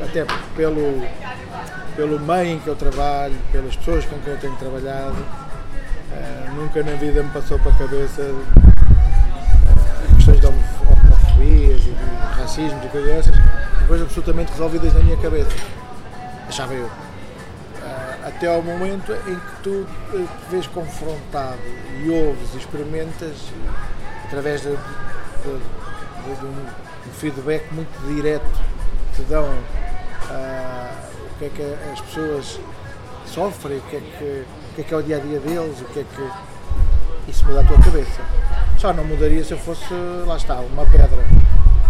até 0.04 0.26
pelo, 0.56 1.06
pelo 1.96 2.20
meio 2.20 2.56
em 2.56 2.60
que 2.60 2.68
eu 2.68 2.76
trabalho, 2.76 3.36
pelas 3.52 3.76
pessoas 3.76 4.04
com 4.06 4.18
quem 4.22 4.34
eu 4.34 4.40
tenho 4.40 4.56
trabalhado, 4.56 5.14
uh, 5.14 6.56
nunca 6.56 6.82
na 6.82 6.94
vida 6.94 7.22
me 7.22 7.30
passou 7.30 7.60
para 7.60 7.72
a 7.72 7.76
cabeça 7.76 8.24
uh, 8.24 8.56
questões 10.16 10.40
de 10.40 10.48
homofobias 10.48 11.82
e 11.82 11.92
de 11.92 12.42
racismo 12.42 12.82
e 12.84 12.88
coisas 12.90 13.10
dessas, 13.12 13.36
coisas 13.88 14.08
absolutamente 14.08 14.52
resolvidas 14.54 14.92
na 14.96 15.02
minha 15.02 15.18
cabeça, 15.18 15.52
achava 16.50 16.74
eu 16.74 16.90
até 18.38 18.48
ao 18.48 18.62
momento 18.62 19.12
em 19.28 19.36
que 19.36 19.62
tu 19.64 19.88
te 20.12 20.28
vês 20.52 20.68
confrontado 20.68 21.58
e 22.04 22.10
ouves 22.10 22.54
e 22.54 22.58
experimentas 22.58 23.36
através 24.26 24.62
de, 24.62 24.70
de, 24.70 24.76
de, 24.76 26.40
de 26.40 26.46
um, 26.46 26.50
um, 26.50 27.12
feedback 27.14 27.66
muito 27.74 27.90
direto 28.14 28.46
que 29.16 29.24
te 29.24 29.28
dão 29.28 29.46
uh, 29.46 29.58
o 30.30 31.40
que 31.40 31.46
é 31.46 31.50
que 31.50 31.92
as 31.92 32.02
pessoas 32.02 32.60
sofrem, 33.26 33.80
o 33.80 33.82
que, 33.82 33.96
é 33.96 34.00
que, 34.00 34.46
o 34.72 34.76
que 34.76 34.82
é 34.82 34.84
que 34.84 34.94
é 34.94 34.98
o 34.98 35.02
dia 35.02 35.18
a 35.18 35.20
dia 35.20 35.40
deles, 35.40 35.82
o 35.82 35.86
que 35.86 36.02
é 36.02 36.06
que 36.16 37.32
isso 37.32 37.44
muda 37.44 37.62
a 37.62 37.64
tua 37.64 37.82
cabeça. 37.82 38.22
Só 38.78 38.94
não 38.94 39.04
mudaria 39.04 39.44
se 39.44 39.54
eu 39.54 39.58
fosse, 39.58 39.92
lá 40.28 40.38
está, 40.38 40.58
uma 40.58 40.86
pedra. 40.86 41.26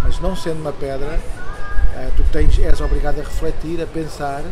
Mas 0.01 0.17
não 0.21 0.33
sendo 0.33 0.61
uma 0.61 0.71
pedra, 0.71 1.19
uh, 1.19 2.11
tu 2.15 2.23
tens, 2.31 2.57
és 2.57 2.79
obrigado 2.79 3.19
a 3.19 3.23
refletir, 3.23 3.81
a 3.81 3.85
pensar 3.85 4.43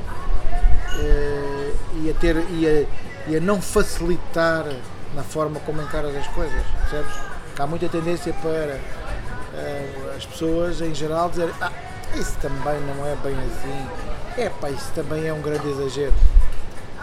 uh, 0.96 1.65
e, 1.96 2.10
a 2.10 2.14
ter, 2.14 2.36
e, 2.52 2.68
a, 2.68 3.30
e 3.32 3.38
a 3.38 3.40
não 3.40 3.62
facilitar 3.62 4.66
na 5.14 5.24
forma 5.24 5.60
como 5.62 5.82
encaras 5.82 6.16
as 6.16 6.28
coisas, 6.28 6.62
percebes? 6.82 7.14
Há 7.58 7.66
muita 7.66 7.88
tendência 7.88 8.34
para 8.34 8.78
uh, 8.78 10.18
as 10.18 10.26
pessoas 10.26 10.82
em 10.82 10.94
geral 10.94 11.30
dizerem 11.30 11.54
ah, 11.62 11.72
isso 12.16 12.36
também 12.42 12.80
não 12.82 13.06
é 13.06 13.16
bem 13.24 13.34
assim, 13.34 13.88
é 14.38 14.50
pá, 14.50 14.70
isso 14.70 14.92
também 14.94 15.26
é 15.26 15.34
um 15.34 15.42
grande 15.42 15.70
exagero. 15.70 16.14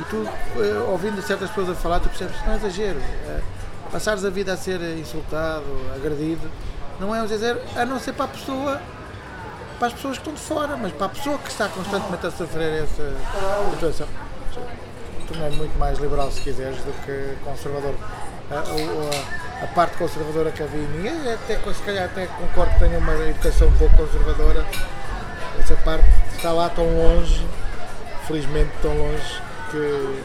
E 0.00 0.05
tu, 0.05 0.17
uh, 0.17 0.91
ouvindo 0.91 1.21
certas 1.23 1.49
pessoas 1.50 1.71
a 1.71 1.75
falar, 1.75 2.00
tu 2.00 2.09
percebes 2.09 2.37
que 2.37 2.47
não 2.47 2.55
é 2.55 2.57
exagero. 2.57 2.99
Uh, 2.99 3.43
passares 3.91 4.25
a 4.25 4.31
vida 4.31 4.52
a 4.52 4.57
ser 4.57 4.81
insultado, 4.99 5.64
agredido, 5.95 6.50
não 7.00 7.14
é 7.14 7.23
um 7.23 7.25
exagero, 7.25 7.61
a 7.75 7.85
não 7.85 7.99
ser 7.99 8.12
para 8.12 8.26
a 8.26 8.29
pessoa 8.29 8.81
para 9.83 9.88
as 9.88 9.95
pessoas 9.95 10.17
que 10.17 10.29
estão 10.29 10.35
de 10.35 10.41
fora, 10.41 10.76
mas 10.76 10.93
para 10.93 11.07
a 11.07 11.09
pessoa 11.09 11.37
que 11.38 11.50
está 11.50 11.69
constantemente 11.69 12.25
a 12.25 12.31
sofrer 12.31 12.85
essa 12.85 13.17
situação. 13.73 14.07
Tu 15.26 15.38
não 15.38 15.47
é 15.47 15.50
muito 15.50 15.78
mais 15.78 15.99
liberal, 15.99 16.30
se 16.30 16.40
quiseres, 16.40 16.78
do 16.78 16.92
que 17.04 17.37
conservador. 17.44 17.94
A, 18.50 18.54
a, 18.54 19.64
a 19.64 19.66
parte 19.68 19.97
conservadora 19.97 20.50
que 20.50 20.62
havia 20.62 20.80
em 20.80 20.88
mim, 20.88 21.09
até, 21.32 21.56
se 21.56 21.82
calhar 21.82 22.04
até 22.04 22.26
concordo 22.26 22.73
que 22.73 22.80
tenho 22.80 22.99
uma 22.99 23.14
educação 23.14 23.68
um 23.68 23.73
pouco 23.73 23.97
conservadora, 23.97 24.66
essa 25.59 25.76
parte 25.76 26.04
está 26.35 26.52
lá 26.52 26.68
tão 26.68 26.85
longe, 26.85 27.47
felizmente 28.26 28.71
tão 28.82 28.92
longe, 28.97 29.42
que, 29.71 30.23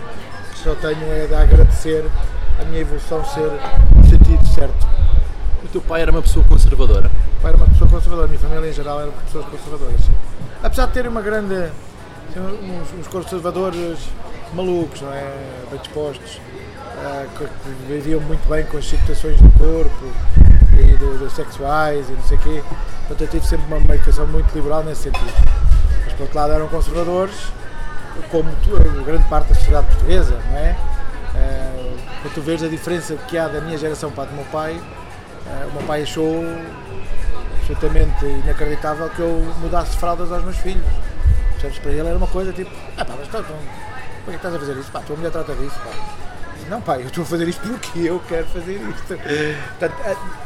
que 0.51 0.59
só 0.59 0.75
tenho 0.75 1.11
é 1.13 1.27
de 1.27 1.35
agradecer 1.35 2.05
a 2.59 2.65
minha 2.65 2.81
evolução 2.81 3.23
ser 3.25 3.51
no 3.95 4.03
sentido 4.09 4.45
certo. 4.47 4.87
O 5.63 5.67
teu 5.67 5.81
pai 5.81 6.01
era 6.01 6.11
uma 6.11 6.21
pessoa 6.21 6.45
conservadora? 6.45 7.09
pai 7.41 7.51
era 7.51 7.57
uma 7.57 7.67
pessoa 7.67 7.89
conservadora, 7.89 8.25
a 8.25 8.29
minha 8.29 8.39
família 8.39 8.69
em 8.69 8.73
geral 8.73 9.01
era 9.01 9.11
pessoas 9.11 9.45
conservadoras. 9.45 10.01
Apesar 10.63 10.87
de 10.87 10.93
ter 10.93 11.07
uma 11.07 11.21
grande. 11.21 11.71
Uns, 12.35 12.99
uns 12.99 13.07
conservadores 13.07 13.99
malucos, 14.53 15.01
não 15.01 15.13
é? 15.13 15.31
Bem 15.69 15.79
dispostos, 15.79 16.35
uh, 16.35 17.27
que, 17.37 17.45
que, 17.45 17.69
viviam 17.87 18.19
muito 18.21 18.47
bem 18.49 18.65
com 18.65 18.77
as 18.77 18.85
situações 18.85 19.39
do 19.39 19.49
corpo 19.57 20.11
e 20.73 20.97
do, 20.97 21.19
do 21.19 21.29
sexuais 21.29 22.09
e 22.09 22.13
não 22.13 22.23
sei 22.23 22.37
o 22.37 22.41
quê. 22.41 22.63
Portanto, 23.07 23.21
eu 23.21 23.27
tive 23.27 23.47
sempre 23.47 23.73
uma 23.73 23.95
educação 23.95 24.27
muito 24.27 24.53
liberal 24.53 24.83
nesse 24.83 25.03
sentido. 25.03 25.33
Mas, 26.05 26.13
por 26.13 26.23
outro 26.23 26.37
lado, 26.37 26.53
eram 26.53 26.67
conservadores, 26.67 27.35
como 28.31 28.49
grande 29.05 29.27
parte 29.29 29.49
da 29.49 29.55
sociedade 29.55 29.87
portuguesa, 29.87 30.39
não 30.49 30.57
é? 30.57 30.75
Uh, 31.35 31.97
quando 32.21 32.33
tu 32.33 32.41
vês 32.41 32.63
a 32.63 32.67
diferença 32.67 33.15
que 33.27 33.37
há 33.37 33.47
da 33.47 33.61
minha 33.61 33.77
geração 33.77 34.11
para 34.11 34.23
a 34.23 34.27
do 34.27 34.35
meu 34.35 34.45
pai, 34.45 34.73
uh, 34.73 35.67
o 35.69 35.73
meu 35.73 35.83
pai 35.83 36.03
achou 36.03 36.43
absolutamente 37.59 38.25
inacreditável 38.25 39.09
que 39.09 39.19
eu 39.19 39.53
mudasse 39.59 39.95
fraldas 39.97 40.31
aos 40.31 40.43
meus 40.43 40.57
filhos. 40.57 40.85
Percebes? 41.57 41.79
Para 41.79 41.91
ele 41.91 42.07
era 42.07 42.17
uma 42.17 42.27
coisa 42.27 42.53
tipo, 42.53 42.71
ah 42.95 43.03
pá, 43.03 43.13
mas 43.17 43.27
então, 43.27 43.41
então 43.41 43.55
por 44.23 44.31
que 44.31 44.35
estás 44.37 44.55
a 44.55 44.59
fazer 44.59 44.77
isso? 44.77 44.91
Pá, 44.91 45.01
tua 45.01 45.15
mulher 45.15 45.31
trata 45.31 45.53
disso, 45.55 45.75
pá. 45.79 45.91
Não, 46.69 46.81
pai, 46.81 47.01
eu 47.01 47.07
estou 47.07 47.23
a 47.23 47.27
fazer 47.27 47.47
isto 47.47 47.61
porque 47.61 47.99
eu 47.99 48.21
quero 48.27 48.45
fazer 48.47 48.73
isto. 48.73 49.07
Portanto, 49.79 49.95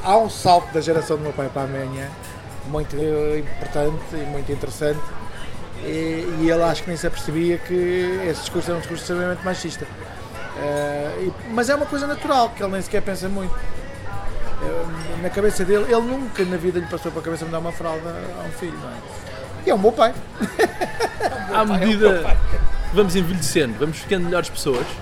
há 0.04 0.18
um 0.18 0.30
salto 0.30 0.72
da 0.72 0.80
geração 0.80 1.18
do 1.18 1.24
meu 1.24 1.34
pai 1.34 1.50
para 1.50 1.64
a 1.64 1.68
minha 1.68 2.10
muito 2.68 2.96
importante 2.96 4.04
e 4.14 4.26
muito 4.30 4.52
interessante. 4.52 5.00
E, 5.84 6.42
e 6.42 6.50
ele 6.50 6.62
acho 6.62 6.84
que 6.84 6.90
nem 6.90 6.98
se 6.98 7.08
apercebia 7.08 7.58
que 7.58 7.74
esse 8.30 8.42
discurso 8.42 8.70
era 8.70 8.78
um 8.78 8.82
discurso 8.82 9.04
extremamente 9.04 9.44
machista. 9.44 9.86
Uh, 9.86 11.24
e, 11.24 11.34
mas 11.50 11.70
é 11.70 11.76
uma 11.76 11.88
coisa 11.88 12.06
natural, 12.06 12.50
que 12.50 12.62
ele 12.62 12.74
nem 12.74 12.82
sequer 12.84 13.02
pensa 13.02 13.28
muito 13.28 13.56
na 15.22 15.30
cabeça 15.30 15.64
dele, 15.64 15.86
ele 15.86 16.02
nunca 16.02 16.44
na 16.46 16.58
vida 16.58 16.80
lhe 16.80 16.86
passou 16.88 17.12
para 17.12 17.22
a 17.22 17.24
cabeça 17.24 17.46
me 17.46 17.52
dar 17.52 17.60
uma 17.60 17.72
fralda 17.72 18.10
a 18.10 18.48
um 18.48 18.52
filho, 18.52 18.78
não 18.78 18.90
é? 18.90 19.31
E 19.66 19.70
é 19.70 19.74
o 19.74 19.80
meu 19.80 19.92
pai. 19.92 20.14
À 21.54 21.66
medida 21.66 22.08
é 22.08 22.38
vamos 22.94 23.16
envelhecendo, 23.16 23.76
vamos 23.80 24.00
ficando 24.00 24.26
melhores 24.26 24.50
pessoas. 24.50 24.86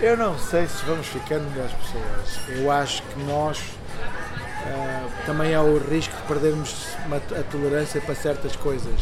Eu 0.00 0.16
não 0.16 0.38
sei 0.38 0.66
se 0.68 0.84
vamos 0.84 1.08
ficando 1.08 1.50
melhores 1.50 1.72
pessoas. 1.72 2.38
Eu 2.48 2.70
acho 2.70 3.02
que 3.02 3.20
nós 3.24 3.58
uh, 3.58 5.10
também 5.26 5.52
há 5.54 5.62
o 5.62 5.78
risco 5.78 6.14
de 6.14 6.22
perdermos 6.22 6.96
a 7.36 7.42
tolerância 7.50 8.00
para 8.00 8.14
certas 8.14 8.54
coisas 8.54 8.94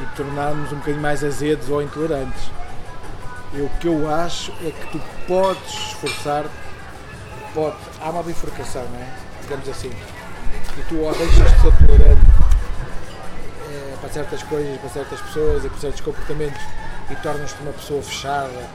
e 0.00 0.06
tornarmos 0.16 0.72
um 0.72 0.76
bocadinho 0.76 1.02
mais 1.02 1.22
azedos 1.22 1.68
ou 1.68 1.82
intolerantes. 1.82 2.50
o 3.52 3.68
que 3.80 3.86
eu 3.86 4.10
acho 4.10 4.50
é 4.62 4.70
que 4.70 4.92
tu 4.92 5.00
podes 5.28 5.74
esforçar-te 5.74 6.48
pode, 7.52 7.76
há 8.00 8.08
uma 8.10 8.22
bifurcação, 8.22 8.82
não 8.82 8.98
é? 8.98 9.08
Digamos 9.42 9.68
assim. 9.68 9.92
E 10.78 10.82
tu 10.88 11.00
ou 11.00 11.14
deixas 11.14 11.52
de 11.52 11.60
ser 11.60 11.86
tolerante 11.86 12.43
para 14.04 14.12
certas 14.12 14.42
coisas, 14.42 14.78
para 14.78 14.90
certas 14.90 15.20
pessoas 15.20 15.64
e 15.64 15.68
para 15.68 15.78
certos 15.78 16.00
comportamentos 16.02 16.60
e 17.10 17.16
tornas-te 17.16 17.62
uma 17.62 17.72
pessoa 17.72 18.02
fechada 18.02 18.68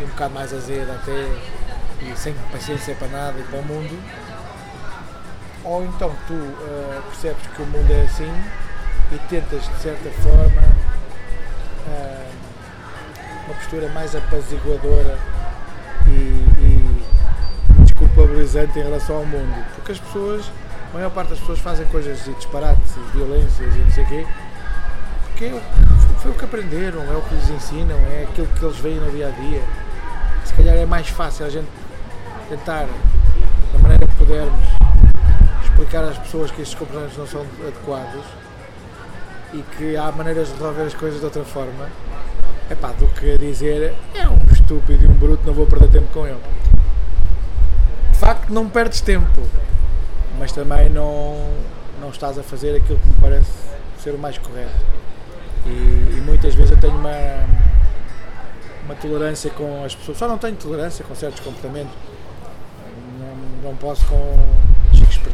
e 0.00 0.04
um 0.04 0.08
bocado 0.08 0.34
mais 0.34 0.52
azeda 0.52 0.92
até 0.92 1.12
e 2.02 2.16
sem 2.16 2.34
paciência 2.50 2.96
para 2.96 3.06
nada 3.08 3.38
e 3.38 3.42
para 3.44 3.60
o 3.60 3.62
mundo. 3.62 3.96
Ou 5.62 5.84
então 5.84 6.12
tu 6.26 6.34
uh, 6.34 7.02
percebes 7.10 7.46
que 7.54 7.62
o 7.62 7.66
mundo 7.66 7.90
é 7.92 8.02
assim 8.02 8.32
e 9.12 9.18
tentas 9.28 9.62
de 9.62 9.78
certa 9.80 10.10
forma 10.20 10.62
uh, 11.86 12.32
uma 13.46 13.54
postura 13.54 13.88
mais 13.90 14.16
apaziguadora 14.16 15.16
culpabilizante 17.96 18.78
em 18.78 18.82
relação 18.82 19.16
ao 19.16 19.24
mundo, 19.24 19.64
porque 19.74 19.92
as 19.92 19.98
pessoas, 19.98 20.44
a 20.90 20.94
maior 20.94 21.10
parte 21.10 21.30
das 21.30 21.38
pessoas 21.38 21.58
fazem 21.60 21.86
coisas 21.86 22.26
e 22.26 22.32
disparates 22.32 22.96
e 22.96 23.16
violências 23.16 23.74
e 23.74 23.78
não 23.78 23.90
sei 23.90 24.04
o 24.04 24.06
quê, 24.06 24.26
porque 25.36 25.52
foi 26.22 26.30
o 26.30 26.34
que 26.34 26.44
aprenderam, 26.46 27.02
é 27.02 27.14
o 27.14 27.20
que 27.20 27.34
lhes 27.34 27.50
ensinam, 27.50 27.98
é 28.10 28.26
aquilo 28.26 28.46
que 28.46 28.64
eles 28.64 28.78
veem 28.78 28.96
no 28.96 29.10
dia 29.10 29.28
a 29.28 29.30
dia. 29.30 29.62
Se 30.46 30.54
calhar 30.54 30.74
é 30.74 30.86
mais 30.86 31.08
fácil 31.08 31.44
a 31.44 31.50
gente 31.50 31.68
tentar, 32.48 32.86
da 33.70 33.78
maneira 33.78 34.06
que 34.06 34.14
pudermos, 34.14 34.64
explicar 35.62 36.04
às 36.04 36.16
pessoas 36.16 36.50
que 36.50 36.62
estes 36.62 36.78
comportamentos 36.78 37.18
não 37.18 37.26
são 37.26 37.44
adequados 37.60 38.24
e 39.52 39.62
que 39.76 39.94
há 39.94 40.10
maneiras 40.10 40.48
de 40.48 40.54
resolver 40.54 40.82
as 40.84 40.94
coisas 40.94 41.20
de 41.20 41.26
outra 41.26 41.44
forma, 41.44 41.90
é 42.70 42.74
pá, 42.74 42.92
do 42.92 43.06
que 43.08 43.36
dizer 43.36 43.94
é 44.14 44.26
um 44.26 44.38
estúpido 44.50 45.04
e 45.04 45.06
um 45.06 45.12
bruto, 45.12 45.46
não 45.46 45.52
vou 45.52 45.66
perder 45.66 45.90
tempo 45.90 46.08
com 46.14 46.26
ele. 46.26 46.40
facto 48.14 48.48
não 48.48 48.70
perdes 48.70 49.02
tempo, 49.02 49.42
mas 50.38 50.50
também 50.50 50.88
não, 50.88 51.50
não 52.00 52.08
estás 52.08 52.38
a 52.38 52.42
fazer 52.42 52.74
aquilo 52.74 52.98
que 52.98 53.08
me 53.08 53.14
parece 53.20 53.52
ser 53.98 54.14
o 54.14 54.18
mais 54.18 54.38
correto. 54.38 54.96
E, 55.66 56.16
e 56.16 56.22
muitas 56.24 56.54
vezes 56.54 56.70
eu 56.70 56.78
tenho 56.78 56.96
uma, 56.96 57.10
uma 58.84 58.94
tolerância 58.94 59.50
com 59.50 59.84
as 59.84 59.94
pessoas, 59.94 60.18
só 60.18 60.28
não 60.28 60.38
tenho 60.38 60.56
tolerância 60.56 61.04
com 61.04 61.14
certos 61.14 61.40
comportamentos, 61.40 61.92
não, 63.18 63.70
não 63.70 63.76
posso 63.76 64.04
com 64.06 64.36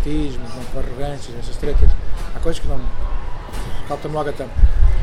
espertismo, 0.03 0.43
não 0.57 0.65
com 0.65 0.79
arrogâncias, 0.79 1.37
essas 1.39 1.57
tretas, 1.57 1.91
há 2.35 2.39
coisas 2.41 2.61
que 2.61 2.69
não 2.69 2.81
faltam-me 3.87 4.17
logo 4.17 4.31
a 4.31 4.33
tampa. 4.33 4.55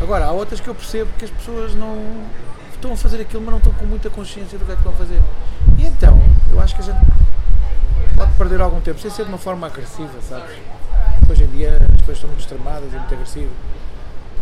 Agora, 0.01 0.25
há 0.25 0.31
outras 0.31 0.59
que 0.59 0.67
eu 0.67 0.75
percebo 0.75 1.11
que 1.17 1.25
as 1.25 1.31
pessoas 1.31 1.75
não 1.75 2.25
estão 2.73 2.93
a 2.93 2.97
fazer 2.97 3.21
aquilo, 3.21 3.41
mas 3.41 3.51
não 3.51 3.57
estão 3.57 3.73
com 3.73 3.85
muita 3.85 4.09
consciência 4.09 4.57
do 4.57 4.65
que 4.65 4.71
é 4.71 4.75
que 4.75 4.79
estão 4.79 4.93
a 4.93 4.95
fazer. 4.95 5.21
E 5.77 5.85
então, 5.85 6.19
eu 6.51 6.59
acho 6.59 6.75
que 6.75 6.81
a 6.81 6.85
gente 6.85 6.99
pode 8.15 8.31
perder 8.33 8.61
algum 8.61 8.81
tempo, 8.81 8.99
sem 8.99 9.11
ser 9.11 9.23
de 9.23 9.29
uma 9.29 9.37
forma 9.37 9.67
agressiva, 9.67 10.13
sabes? 10.27 10.57
Hoje 11.29 11.43
em 11.43 11.47
dia 11.47 11.77
as 11.93 12.01
coisas 12.01 12.15
estão 12.17 12.29
muito 12.29 12.41
extremadas 12.41 12.91
e 12.91 12.95
muito 12.95 13.13
agressivas. 13.13 13.51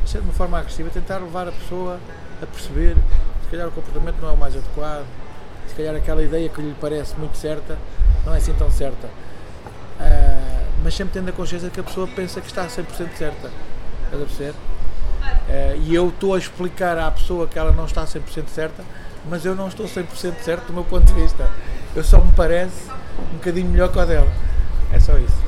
Ser 0.07 0.19
de 0.19 0.23
uma 0.23 0.33
forma 0.33 0.57
agressiva, 0.57 0.89
tentar 0.89 1.17
levar 1.17 1.49
a 1.49 1.51
pessoa 1.51 1.99
a 2.41 2.45
perceber 2.45 2.95
se 3.43 3.51
calhar 3.51 3.67
o 3.67 3.71
comportamento 3.71 4.15
não 4.21 4.29
é 4.29 4.31
o 4.31 4.37
mais 4.37 4.55
adequado, 4.55 5.05
se 5.67 5.75
calhar 5.75 5.95
aquela 5.95 6.23
ideia 6.23 6.47
que 6.47 6.61
lhe 6.61 6.73
parece 6.79 7.13
muito 7.17 7.37
certa 7.37 7.77
não 8.25 8.33
é 8.33 8.37
assim 8.37 8.53
tão 8.53 8.69
certa. 8.69 9.07
Uh, 9.07 10.65
mas 10.83 10.93
sempre 10.93 11.13
tendo 11.13 11.29
a 11.29 11.31
consciência 11.31 11.69
que 11.69 11.79
a 11.79 11.83
pessoa 11.83 12.07
pensa 12.07 12.41
que 12.41 12.47
está 12.47 12.65
100% 12.67 13.15
certa. 13.15 13.49
Estás 14.05 14.21
a 14.21 14.25
perceber? 14.25 14.51
Uh, 14.51 15.81
e 15.83 15.95
eu 15.95 16.09
estou 16.09 16.35
a 16.35 16.37
explicar 16.37 16.97
à 16.97 17.09
pessoa 17.09 17.47
que 17.47 17.57
ela 17.57 17.71
não 17.71 17.85
está 17.85 18.03
100% 18.03 18.47
certa, 18.47 18.83
mas 19.29 19.45
eu 19.45 19.55
não 19.55 19.67
estou 19.67 19.85
100% 19.85 20.39
certo 20.41 20.67
do 20.67 20.73
meu 20.73 20.83
ponto 20.83 21.05
de 21.05 21.13
vista. 21.13 21.49
Eu 21.95 22.03
só 22.03 22.19
me 22.19 22.31
parece 22.33 22.89
um 23.31 23.37
bocadinho 23.37 23.69
melhor 23.69 23.91
que 23.91 23.97
o 23.97 24.05
dela. 24.05 24.31
É 24.91 24.99
só 24.99 25.17
isso. 25.17 25.46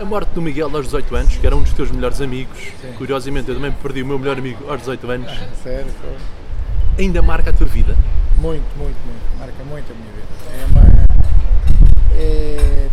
A 0.00 0.04
morte 0.06 0.30
do 0.30 0.40
Miguel 0.40 0.74
aos 0.74 0.86
18 0.86 1.14
anos, 1.14 1.36
que 1.36 1.46
era 1.46 1.54
um 1.54 1.62
dos 1.62 1.74
teus 1.74 1.90
melhores 1.90 2.22
amigos, 2.22 2.58
Sim. 2.80 2.94
curiosamente 2.96 3.50
eu 3.50 3.54
também 3.54 3.70
perdi 3.70 4.02
o 4.02 4.06
meu 4.06 4.18
melhor 4.18 4.38
amigo 4.38 4.64
aos 4.70 4.78
18 4.78 5.10
anos. 5.10 5.30
Sério? 5.62 5.92
Foi. 6.00 6.16
Ainda 7.04 7.20
marca 7.20 7.50
a 7.50 7.52
tua 7.52 7.66
vida? 7.66 7.94
Muito, 8.38 8.64
muito, 8.78 8.96
muito. 9.04 9.38
Marca 9.38 9.62
muito 9.64 9.92
a 9.92 9.94
minha 9.94 10.10
vida. 10.10 10.26
É 10.56 10.66
uma, 10.70 12.18
é, 12.18 12.88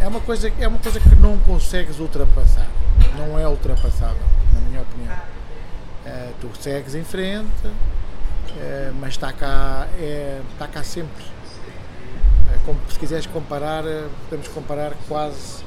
é 0.00 0.08
uma, 0.08 0.20
coisa, 0.20 0.52
é 0.58 0.66
uma 0.66 0.78
coisa 0.80 0.98
que 0.98 1.14
não 1.14 1.38
consegues 1.38 2.00
ultrapassar. 2.00 2.66
Não 3.16 3.38
é 3.38 3.46
ultrapassável, 3.46 4.16
na 4.52 4.60
minha 4.68 4.82
opinião. 4.82 5.14
É, 6.04 6.32
tu 6.40 6.50
segues 6.58 6.96
em 6.96 7.04
frente, 7.04 7.46
é, 8.58 8.90
mas 9.00 9.10
está 9.10 9.32
cá, 9.32 9.86
é, 10.00 10.40
está 10.52 10.66
cá 10.66 10.82
sempre 10.82 11.22
como, 12.64 12.78
se 12.88 12.98
quiseres 12.98 13.26
comparar, 13.26 13.84
eh, 13.86 14.08
podemos 14.28 14.48
comparar 14.48 14.92
quase 15.08 15.64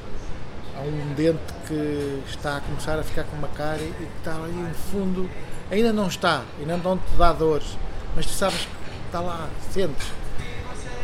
a 0.76 0.80
um 0.80 1.14
dente 1.14 1.38
que 1.66 2.22
está 2.28 2.56
a 2.56 2.60
começar 2.60 2.98
a 2.98 3.02
ficar 3.02 3.24
com 3.24 3.36
uma 3.36 3.48
cara 3.48 3.80
e 3.80 3.92
que 3.92 4.08
está 4.18 4.36
ali 4.36 4.52
no 4.52 4.74
fundo, 4.74 5.30
ainda 5.70 5.92
não 5.92 6.06
está, 6.08 6.42
ainda 6.58 6.76
não 6.76 6.98
te 6.98 7.14
dá 7.16 7.32
dores, 7.32 7.78
mas 8.16 8.26
tu 8.26 8.32
sabes 8.32 8.60
que 8.60 8.68
está 9.06 9.20
lá, 9.20 9.48
sentes. 9.70 10.06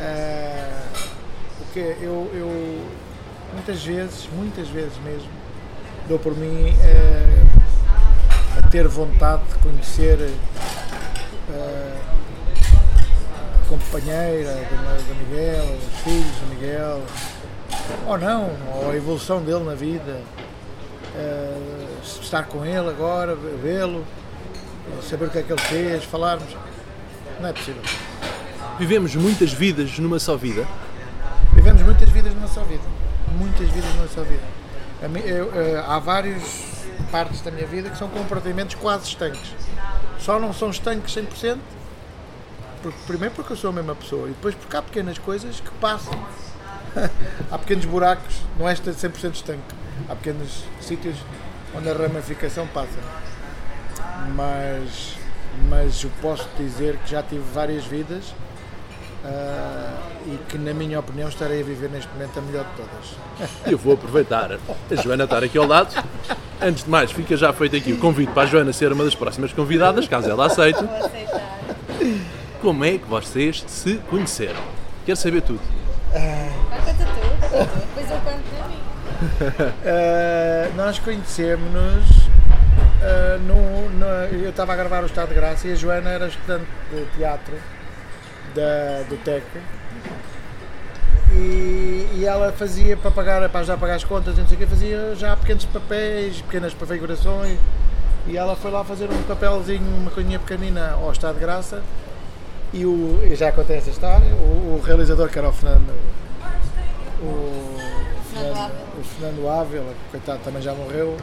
Uh, 0.00 1.11
porque 1.59 1.97
eu, 2.00 2.31
eu 2.35 2.87
muitas 3.53 3.85
vezes, 3.85 4.29
muitas 4.33 4.69
vezes 4.69 4.97
mesmo, 5.05 5.29
dou 6.09 6.19
por 6.19 6.37
mim 6.37 6.71
uh, 6.71 7.61
a 8.59 8.69
ter 8.69 8.89
vontade 8.89 9.45
de 9.45 9.55
conhecer 9.59 10.19
uh, 11.49 12.11
companheira 13.69 14.53
do, 14.53 15.15
Miguel, 15.15 15.79
os 15.79 16.00
filhos 16.00 16.37
do 16.41 16.55
Miguel, 16.55 17.03
ou 18.07 18.19
não, 18.19 18.51
ou 18.75 18.91
a 18.91 18.97
evolução 18.97 19.43
dele 19.43 19.65
na 19.65 19.75
vida, 19.75 20.21
uh, 21.15 22.01
estar 22.23 22.45
com 22.45 22.65
ele 22.65 22.89
agora, 22.89 23.35
vê-lo, 23.35 24.05
saber 25.03 25.26
o 25.26 25.31
que 25.31 25.39
é 25.39 25.43
que 25.43 25.53
ele 25.53 25.61
fez, 25.63 26.05
falarmos. 26.05 26.57
Não 27.41 27.49
é 27.49 27.53
possível. 27.53 27.83
Vivemos 28.79 29.15
muitas 29.15 29.53
vidas 29.53 29.99
numa 29.99 30.19
só 30.19 30.37
vida? 30.37 30.67
Vivemos 31.55 31.83
muitas 31.83 32.09
vidas 32.09 32.35
numa 32.35 32.49
só 32.49 32.63
vida. 32.63 32.85
Muitas 33.39 33.69
vidas 33.69 33.95
numa 33.95 34.09
só 34.09 34.23
vida. 34.23 34.43
Eu, 35.25 35.47
uh, 35.47 35.85
há 35.87 35.99
várias 35.99 36.85
partes 37.11 37.41
da 37.41 37.50
minha 37.50 37.67
vida 37.67 37.91
que 37.91 37.97
são 37.97 38.09
comportamentos 38.09 38.75
quase 38.75 39.05
estanques. 39.09 39.55
Só 40.19 40.39
não 40.39 40.53
são 40.53 40.71
estanques 40.71 41.15
100%, 41.15 41.59
porque, 42.83 42.99
primeiro 43.07 43.35
porque 43.35 43.53
eu 43.53 43.57
sou 43.57 43.71
a 43.71 43.73
mesma 43.73 43.95
pessoa 43.95 44.29
e 44.29 44.33
depois 44.33 44.55
porque 44.55 44.76
há 44.76 44.83
pequenas 44.83 45.19
coisas 45.19 45.61
que 45.61 45.71
passam. 45.81 46.13
Há 47.50 47.59
pequenos 47.59 47.85
buracos, 47.85 48.37
não 48.59 48.69
é 48.69 48.75
100% 48.75 49.35
estanque. 49.35 49.61
Há 50.09 50.15
pequenos 50.15 50.65
sítios 50.81 51.17
onde 51.76 51.89
a 51.89 51.95
ramificação 51.95 52.67
passa. 52.69 52.99
Mas, 54.35 55.17
mas 55.69 56.03
eu 56.03 56.11
posso 56.21 56.49
dizer 56.59 56.97
que 56.99 57.11
já 57.11 57.23
tive 57.23 57.43
várias 57.53 57.85
vidas 57.85 58.35
uh, 59.25 59.99
e 60.26 60.39
que, 60.49 60.59
na 60.59 60.73
minha 60.75 60.99
opinião, 60.99 61.29
estarei 61.29 61.61
a 61.61 61.65
viver 61.65 61.91
neste 61.91 62.11
momento 62.13 62.39
a 62.39 62.43
melhor 62.43 62.65
de 62.65 62.71
todas. 62.76 63.50
Eu 63.67 63.79
vou 63.79 63.95
aproveitar 63.95 64.53
a 64.53 64.95
Joana 64.97 65.25
estar 65.25 65.43
aqui 65.43 65.59
ao 65.59 65.67
lado. 65.67 65.95
Antes 66.61 66.85
de 66.85 66.91
mais, 66.91 67.11
fica 67.11 67.37
já 67.37 67.53
feito 67.53 67.76
aqui 67.76 67.93
o 67.93 67.99
convite 67.99 68.33
para 68.33 68.43
a 68.43 68.47
Joana 68.47 68.73
ser 68.73 68.93
uma 68.93 69.05
das 69.05 69.15
próximas 69.15 69.53
convidadas, 69.53 70.07
caso 70.07 70.29
ela 70.29 70.47
aceite. 70.47 70.83
Vou 70.83 70.97
aceitar. 70.97 71.61
Como 72.61 72.85
é 72.85 72.99
que 72.99 73.07
vocês 73.07 73.65
se 73.67 73.97
conheceram? 74.11 74.61
Quero 75.07 75.17
saber 75.17 75.41
tudo. 75.41 75.79
Depois 77.51 78.11
eu 78.11 78.17
conto 78.19 78.43
para 78.51 78.69
mim. 78.69 78.81
Uh, 79.21 80.77
nós 80.77 80.99
conhecemos-nos 80.99 82.31
uh, 83.01 83.39
no, 83.47 83.91
no, 83.91 84.07
eu 84.33 84.51
estava 84.51 84.73
a 84.73 84.77
gravar 84.77 85.03
o 85.03 85.07
Estado 85.07 85.29
de 85.29 85.35
Graça 85.35 85.69
e 85.69 85.73
a 85.73 85.75
Joana 85.75 86.11
era 86.11 86.27
estudante 86.27 86.67
de 86.91 87.05
teatro 87.17 87.55
da, 88.55 89.03
do 89.09 89.17
TEC 89.23 89.45
e, 91.33 92.09
e, 92.15 92.25
ela 92.27 92.51
fazia 92.53 92.97
para 92.97 93.11
pagar 93.11 93.49
para 93.49 93.61
ajudar 93.61 93.75
a 93.75 93.79
pagar 93.79 93.95
as 93.95 94.05
contas 94.05 94.37
não 94.37 94.47
sei 94.47 94.57
o 94.57 94.59
que, 94.59 94.67
fazia 94.67 95.15
já 95.15 95.37
pequenos 95.37 95.65
papéis, 95.67 96.41
pequenas 96.41 96.75
prefigurações 96.75 97.59
e 98.27 98.37
ela 98.37 98.57
foi 98.57 98.71
lá 98.71 98.85
fazer 98.85 99.09
um 99.11 99.23
papelzinho, 99.23 99.83
uma 99.97 100.11
coisinha 100.11 100.39
pequenina 100.39 100.93
ao 100.93 101.13
Estado 101.13 101.35
de 101.35 101.41
Graça 101.41 101.83
e 102.73 102.87
o, 102.87 103.21
já 103.35 103.49
acontece 103.49 103.91
esta 103.91 103.91
história, 103.91 104.35
o, 104.35 104.76
o, 104.76 104.83
realizador 104.85 105.28
que 105.28 105.39
era 105.39 105.49
o 105.49 105.52
Fernando, 105.52 105.93
o 107.21 107.76
Fernando, 108.33 108.73
o 108.99 109.04
Fernando 109.04 109.49
Ávila, 109.49 109.93
que 109.93 110.11
coitado 110.13 110.41
também 110.45 110.63
já 110.63 110.73
morreu, 110.75 111.17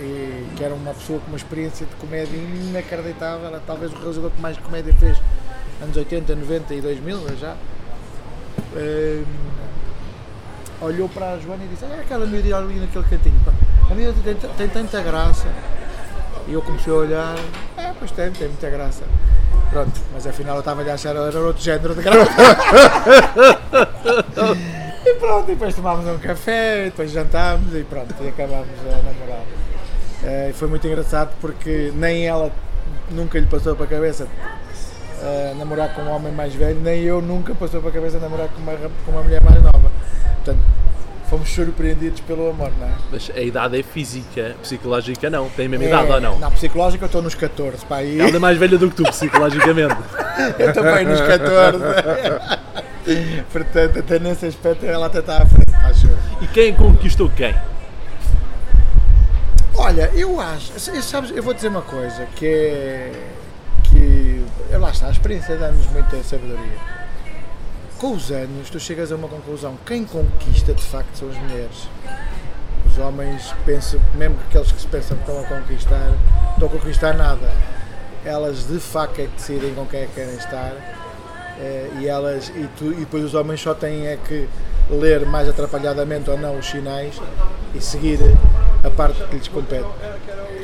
e 0.00 0.46
que 0.56 0.64
era 0.64 0.74
uma 0.74 0.92
pessoa 0.94 1.20
com 1.20 1.28
uma 1.28 1.36
experiência 1.36 1.86
de 1.86 1.94
comédia 1.96 2.36
inacreditável, 2.36 3.46
era 3.46 3.60
talvez 3.66 3.92
o 3.92 3.96
realizador 3.96 4.30
que 4.30 4.40
mais 4.40 4.56
comédia 4.58 4.92
fez, 4.94 5.20
anos 5.80 5.96
80, 5.96 6.34
90 6.34 6.74
e 6.74 6.80
2000 6.80 7.36
já. 7.36 7.56
Um, 8.74 9.24
olhou 10.80 11.08
para 11.08 11.32
a 11.32 11.38
Joana 11.38 11.64
e 11.64 11.68
disse: 11.68 11.84
É 11.84 12.00
aquela 12.00 12.26
miúda 12.26 12.56
ali 12.56 12.74
naquele 12.80 13.04
cantinho, 13.04 13.40
pá. 13.44 13.52
a 13.90 13.94
miúda 13.94 14.18
tem, 14.22 14.34
tem 14.34 14.68
tanta 14.68 15.00
graça. 15.00 15.46
E 16.46 16.52
eu 16.52 16.62
comecei 16.62 16.92
a 16.92 16.96
olhar: 16.96 17.36
É, 17.76 17.92
pois 17.98 18.10
tem, 18.10 18.30
tem 18.32 18.48
muita 18.48 18.68
graça. 18.68 19.04
Pronto, 19.70 20.00
mas 20.14 20.26
afinal 20.26 20.56
eu 20.56 20.60
estava 20.60 20.82
a 20.82 20.94
achar 20.94 21.14
era 21.14 21.38
outro 21.40 21.62
género 21.62 21.94
de 21.94 22.02
graça. 22.02 22.30
e 25.04 25.14
pronto, 25.14 25.50
e 25.50 25.54
depois 25.54 25.74
tomámos 25.74 26.06
um 26.06 26.18
café, 26.18 26.84
depois 26.84 27.10
jantámos 27.10 27.74
e 27.74 27.84
pronto, 27.84 28.14
e 28.20 28.28
acabámos 28.28 28.68
a 28.86 29.02
namorar. 29.02 29.42
Uh, 30.22 30.52
foi 30.54 30.68
muito 30.68 30.86
engraçado 30.86 31.34
porque 31.40 31.92
nem 31.94 32.26
ela 32.26 32.50
nunca 33.10 33.38
lhe 33.38 33.46
passou 33.46 33.76
para 33.76 33.84
a 33.84 33.88
cabeça 33.88 34.24
uh, 34.24 35.58
namorar 35.58 35.94
com 35.94 36.02
um 36.02 36.10
homem 36.10 36.32
mais 36.32 36.54
velho, 36.54 36.80
nem 36.80 37.02
eu 37.02 37.20
nunca 37.20 37.54
passou 37.54 37.80
para 37.80 37.90
a 37.90 37.92
cabeça 37.92 38.18
namorar 38.18 38.48
com 38.48 38.60
uma, 38.60 38.72
com 39.04 39.12
uma 39.12 39.22
mulher 39.22 39.42
mais 39.42 39.62
nova. 39.62 39.90
Portanto, 40.36 40.60
fomos 41.28 41.50
surpreendidos 41.50 42.20
pelo 42.20 42.50
amor, 42.50 42.72
não 42.78 42.86
é? 42.86 42.92
Mas 43.12 43.30
a 43.34 43.40
idade 43.40 43.78
é 43.78 43.82
física, 43.82 44.56
psicológica 44.62 45.28
não. 45.28 45.48
Tem 45.50 45.66
a 45.66 45.68
mesma 45.68 45.84
é, 45.84 45.88
idade 45.88 46.12
ou 46.12 46.20
não? 46.20 46.38
Na 46.38 46.50
psicológica 46.50 47.04
eu 47.04 47.06
estou 47.06 47.22
nos 47.22 47.34
14, 47.34 47.84
pá. 47.86 48.02
E... 48.02 48.18
Ela 48.18 48.36
é 48.36 48.38
mais 48.38 48.58
velha 48.58 48.78
do 48.78 48.90
que 48.90 48.96
tu, 48.96 49.02
psicologicamente. 49.04 49.96
eu 50.58 50.72
também 50.72 51.04
nos 51.04 51.20
14. 51.20 51.78
Portanto, 53.52 53.98
até 53.98 54.18
nesse 54.18 54.46
aspecto 54.46 54.84
ela 54.84 55.06
até 55.06 55.20
está 55.20 55.42
à 55.42 55.46
frente, 55.46 55.74
acho. 55.74 56.08
E 56.42 56.46
quem 56.48 56.74
conquistou 56.74 57.30
quem? 57.30 57.54
Olha, 59.74 60.10
eu 60.14 60.40
acho, 60.40 60.72
sabes, 61.02 61.30
eu 61.30 61.42
vou 61.42 61.54
dizer 61.54 61.68
uma 61.68 61.82
coisa, 61.82 62.26
que 62.34 62.46
é 62.46 63.12
que, 63.84 64.44
lá 64.72 64.90
está, 64.90 65.06
a 65.06 65.10
experiência 65.10 65.56
dá-nos 65.56 65.86
muita 65.86 66.22
sabedoria 66.22 66.97
com 67.98 68.12
os 68.12 68.30
anos 68.30 68.70
tu 68.70 68.78
chegas 68.78 69.10
a 69.10 69.16
uma 69.16 69.28
conclusão. 69.28 69.76
Quem 69.84 70.04
conquista 70.04 70.72
de 70.72 70.82
facto 70.82 71.16
são 71.16 71.28
as 71.28 71.36
mulheres. 71.36 71.88
Os 72.86 72.98
homens 72.98 73.52
pensam, 73.66 74.00
mesmo 74.14 74.36
aqueles 74.48 74.70
que 74.72 74.80
se 74.80 74.86
pensam 74.86 75.16
que 75.16 75.30
estão 75.30 75.44
a 75.44 75.46
conquistar, 75.46 75.98
não 75.98 76.52
estão 76.52 76.68
a 76.68 76.70
conquistar 76.70 77.14
nada. 77.14 77.50
Elas 78.24 78.66
de 78.66 78.78
facto 78.78 79.20
é 79.20 79.24
que 79.24 79.32
decidem 79.36 79.74
com 79.74 79.84
quem 79.86 80.00
é 80.00 80.06
que 80.06 80.14
querem 80.14 80.34
estar. 80.34 80.72
Eh, 81.60 81.90
e 82.00 82.06
elas 82.06 82.48
e, 82.50 82.68
tu, 82.78 82.92
e 82.92 83.00
depois 83.00 83.24
os 83.24 83.34
homens 83.34 83.60
só 83.60 83.74
têm 83.74 84.06
é 84.06 84.16
que 84.16 84.48
ler 84.88 85.26
mais 85.26 85.48
atrapalhadamente 85.48 86.30
ou 86.30 86.38
não 86.38 86.56
os 86.56 86.66
sinais 86.66 87.20
e 87.74 87.80
seguir 87.80 88.20
a 88.84 88.90
parte 88.90 89.22
que 89.24 89.36
lhes 89.36 89.48
compete. 89.48 89.86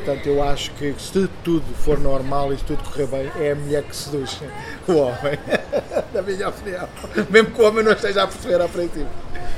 Portanto, 0.05 0.27
eu 0.27 0.43
acho 0.43 0.69
que 0.73 0.93
se 0.99 1.27
tudo 1.43 1.65
for 1.73 1.99
normal 1.99 2.53
e 2.53 2.57
se 2.59 2.63
tudo 2.63 2.83
correr 2.83 3.07
bem, 3.07 3.31
é 3.43 3.53
a 3.53 3.55
mulher 3.55 3.81
que 3.81 3.95
seduz 3.95 4.39
o 4.87 4.93
homem, 4.97 5.39
na 6.13 6.21
minha 6.21 6.47
opinião. 6.47 6.87
Mesmo 7.27 7.49
que 7.49 7.59
o 7.59 7.67
homem 7.67 7.83
não 7.83 7.91
esteja 7.91 8.21
a 8.21 8.27
perceber 8.27 8.61
a 8.61 8.67
princípio. 8.67 9.07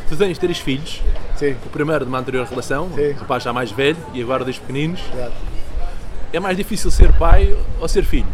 Tu 0.08 0.16
tens 0.16 0.38
três 0.38 0.58
filhos, 0.58 1.04
Sim, 1.36 1.58
o 1.66 1.70
primeiro 1.70 2.06
de 2.06 2.10
uma 2.10 2.20
anterior 2.20 2.48
relação, 2.48 2.90
Sim. 2.96 3.12
o 3.22 3.26
pai 3.26 3.42
já 3.42 3.52
mais 3.52 3.72
velho 3.72 3.98
e 4.14 4.22
agora 4.22 4.46
dois 4.46 4.58
pequeninos. 4.58 5.02
exato. 5.14 5.34
É 6.32 6.40
mais 6.40 6.56
difícil 6.56 6.92
ser 6.92 7.12
pai 7.18 7.54
ou 7.82 7.88
ser 7.90 8.06
filho? 8.06 8.28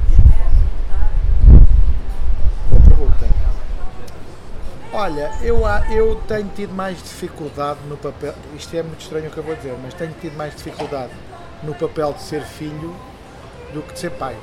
Olha, 4.96 5.32
eu, 5.42 5.64
eu 5.90 6.22
tenho 6.28 6.48
tido 6.56 6.72
mais 6.76 7.00
dificuldade 7.02 7.80
no 7.90 7.98
papel. 7.98 8.36
Isto 8.56 8.78
é 8.78 8.84
muito 8.84 9.02
estranho 9.02 9.30
o 9.30 9.32
que 9.32 9.38
eu 9.40 9.44
vou 9.44 9.56
dizer, 9.56 9.76
mas 9.82 9.96
tenho 9.96 10.14
tido 10.22 10.38
mais 10.38 10.56
dificuldade 10.56 11.12
no 11.64 11.74
papel 11.74 12.14
de 12.14 12.22
ser 12.22 12.42
filho 12.44 12.94
do 13.74 13.82
que 13.82 13.94
de 13.94 14.00
ser 14.00 14.12
pai. 14.12 14.36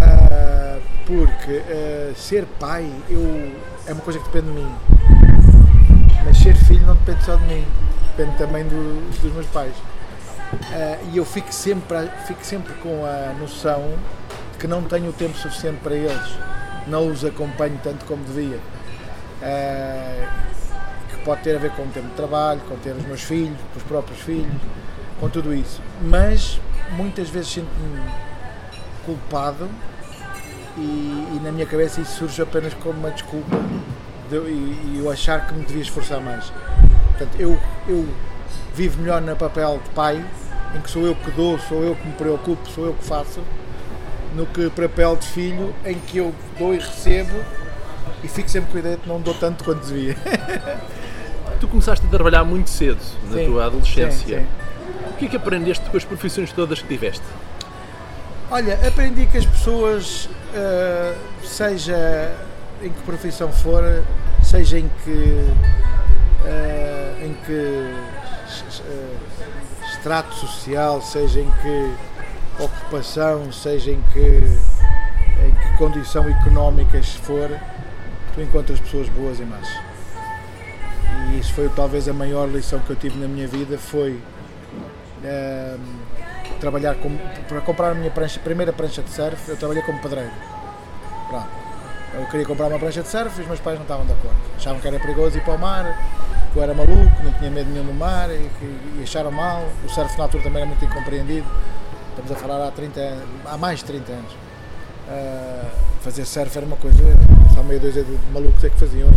Ah, 0.00 0.78
porque 1.06 1.62
ah, 1.68 2.12
ser 2.16 2.44
pai 2.58 2.90
eu, 3.08 3.52
é 3.86 3.92
uma 3.92 4.02
coisa 4.02 4.18
que 4.18 4.24
depende 4.26 4.46
de 4.46 4.52
mim. 4.60 4.74
Mas 6.24 6.38
ser 6.38 6.54
filho 6.56 6.84
não 6.86 6.94
depende 6.94 7.24
só 7.24 7.36
de 7.36 7.44
mim, 7.44 7.64
depende 8.16 8.36
também 8.36 8.64
do- 8.64 9.10
dos 9.20 9.32
meus 9.32 9.46
pais. 9.46 9.74
Ah, 10.72 10.98
e 11.12 11.16
eu 11.16 11.24
fico 11.24 11.52
sempre, 11.52 12.08
fico 12.26 12.44
sempre 12.44 12.74
com 12.74 13.04
a 13.04 13.32
noção 13.38 13.82
de 14.52 14.58
que 14.58 14.66
não 14.66 14.82
tenho 14.82 15.10
o 15.10 15.12
tempo 15.12 15.36
suficiente 15.36 15.78
para 15.82 15.94
eles, 15.94 16.38
não 16.86 17.06
os 17.10 17.24
acompanho 17.24 17.78
tanto 17.82 18.04
como 18.04 18.24
devia. 18.24 18.58
Que 21.10 21.16
pode 21.24 21.42
ter 21.42 21.54
a 21.56 21.58
ver 21.58 21.70
com 21.72 21.82
o 21.82 21.86
tempo 21.88 22.08
de 22.08 22.14
trabalho, 22.14 22.60
com 22.68 22.76
ter 22.76 22.90
os 22.90 23.04
meus 23.06 23.22
filhos, 23.22 23.56
com 23.72 23.78
os 23.78 23.84
próprios 23.84 24.20
filhos, 24.20 24.52
com 25.20 25.28
tudo 25.28 25.54
isso. 25.54 25.80
Mas 26.02 26.60
muitas 26.92 27.28
vezes 27.28 27.50
sinto-me 27.50 28.00
culpado 29.04 29.68
e, 30.76 30.80
e 30.80 31.40
na 31.42 31.50
minha 31.52 31.66
cabeça 31.66 32.00
isso 32.00 32.18
surge 32.18 32.40
apenas 32.42 32.72
como 32.74 32.98
uma 32.98 33.10
desculpa 33.10 33.56
de, 34.30 34.36
e, 34.36 34.94
e 34.94 35.00
eu 35.02 35.10
achar 35.10 35.46
que 35.46 35.54
me 35.54 35.64
devia 35.64 35.82
esforçar 35.82 36.20
mais. 36.20 36.52
Portanto, 37.08 37.36
eu, 37.38 37.58
eu 37.88 38.08
vivo 38.74 39.00
melhor 39.00 39.20
no 39.20 39.34
papel 39.36 39.80
de 39.82 39.90
pai, 39.90 40.24
em 40.74 40.80
que 40.80 40.90
sou 40.90 41.04
eu 41.06 41.14
que 41.14 41.30
dou, 41.32 41.58
sou 41.58 41.82
eu 41.82 41.96
que 41.96 42.06
me 42.06 42.12
preocupo, 42.12 42.68
sou 42.70 42.86
eu 42.86 42.94
que 42.94 43.04
faço, 43.04 43.40
no 44.34 44.46
que 44.46 44.68
papel 44.70 45.16
de 45.16 45.26
filho, 45.26 45.74
em 45.84 45.94
que 45.98 46.18
eu 46.18 46.34
dou 46.58 46.74
e 46.74 46.78
recebo 46.78 47.34
e 48.22 48.28
fico 48.28 48.48
sempre 48.48 48.70
com 48.70 48.76
a 48.76 48.80
ideia 48.80 48.96
de 48.96 49.08
não 49.08 49.20
dou 49.20 49.34
tanto 49.34 49.64
quanto 49.64 49.86
devia. 49.86 50.16
Tu 51.60 51.66
começaste 51.66 52.06
a 52.06 52.08
trabalhar 52.08 52.44
muito 52.44 52.70
cedo, 52.70 53.00
na 53.28 53.38
Sim, 53.38 53.46
tua 53.46 53.64
adolescência. 53.66 54.38
sim, 54.38 54.44
sim. 54.44 54.46
Que 55.18 55.26
é 55.26 55.28
que 55.28 55.36
aprendeste 55.36 55.88
com 55.90 55.96
as 55.96 56.04
profissões 56.04 56.52
todas 56.52 56.80
que 56.80 56.88
tiveste? 56.88 57.24
Olha, 58.50 58.74
aprendi 58.86 59.26
que 59.26 59.36
as 59.38 59.44
pessoas, 59.46 60.28
eh, 60.54 61.14
seja 61.44 62.32
em 62.82 62.90
que 62.90 63.00
profissão 63.02 63.52
for, 63.52 63.82
seja 64.42 64.78
em 64.78 64.88
que, 65.04 65.44
eh, 66.46 67.14
em 67.26 67.34
que 67.44 67.92
s- 68.46 68.82
eh, 68.88 69.16
extrato 69.92 70.34
social, 70.36 71.02
seja 71.02 71.40
em 71.40 71.50
que 71.62 71.92
ocupação, 72.62 73.52
seja 73.52 73.90
em 73.90 74.00
que, 74.12 74.20
em 75.46 75.54
que 75.54 75.76
condição 75.76 76.26
económica 76.28 77.02
for, 77.02 77.50
tu 78.34 78.40
encontras 78.40 78.78
pessoas 78.80 79.08
boas 79.10 79.40
e 79.40 79.42
más. 79.44 79.68
E 81.32 81.38
isso 81.40 81.52
foi 81.52 81.68
talvez 81.70 82.08
a 82.08 82.12
maior 82.12 82.48
lição 82.48 82.78
que 82.78 82.90
eu 82.90 82.96
tive 82.96 83.18
na 83.18 83.26
minha 83.28 83.46
vida, 83.48 83.76
foi 83.76 84.18
ehm, 85.24 85.80
trabalhar 86.60 86.94
como, 86.96 87.18
para 87.48 87.60
comprar 87.60 87.90
a 87.90 87.94
minha 87.94 88.10
prancha, 88.10 88.40
primeira 88.40 88.72
prancha 88.72 89.02
de 89.02 89.10
surf, 89.10 89.48
eu 89.48 89.56
trabalhei 89.56 89.82
como 89.82 89.98
pedreiro. 90.00 90.30
Pronto. 91.28 91.48
Eu 92.14 92.26
queria 92.26 92.46
comprar 92.46 92.66
uma 92.68 92.78
prancha 92.78 93.02
de 93.02 93.08
surf 93.08 93.38
e 93.38 93.42
os 93.42 93.46
meus 93.46 93.60
pais 93.60 93.76
não 93.76 93.82
estavam 93.84 94.06
de 94.06 94.12
acordo. 94.12 94.36
Achavam 94.56 94.80
que 94.80 94.88
era 94.88 94.98
perigoso 94.98 95.36
ir 95.36 95.42
para 95.44 95.54
o 95.54 95.58
mar, 95.58 95.84
que 96.52 96.58
eu 96.58 96.62
era 96.62 96.72
maluco, 96.74 97.22
não 97.22 97.32
tinha 97.32 97.50
medo 97.50 97.70
nenhum 97.70 97.84
do 97.84 97.92
mar 97.94 98.30
e, 98.30 98.48
que, 98.58 98.64
e 98.98 99.02
acharam 99.02 99.30
mal. 99.30 99.62
O 99.84 99.88
surf 99.88 100.16
na 100.16 100.24
altura 100.24 100.42
também 100.42 100.62
era 100.62 100.66
muito 100.68 100.84
incompreendido. 100.84 101.46
Estamos 102.10 102.32
a 102.32 102.34
falar 102.36 102.66
há, 102.66 102.70
30, 102.70 102.98
anos- 103.00 103.24
há 103.46 103.56
mais 103.56 103.78
de 103.80 103.84
30 103.84 104.12
anos. 104.12 104.32
Ah, 105.10 105.68
fazer 106.02 106.24
surf 106.24 106.56
era 106.56 106.66
uma 106.66 106.76
coisa, 106.76 106.98
só 107.54 107.62
meia 107.62 107.78
dúzia 107.80 108.02
de 108.02 108.18
malucos 108.32 108.62
é 108.64 108.70
que 108.70 108.78
faziam. 108.78 109.08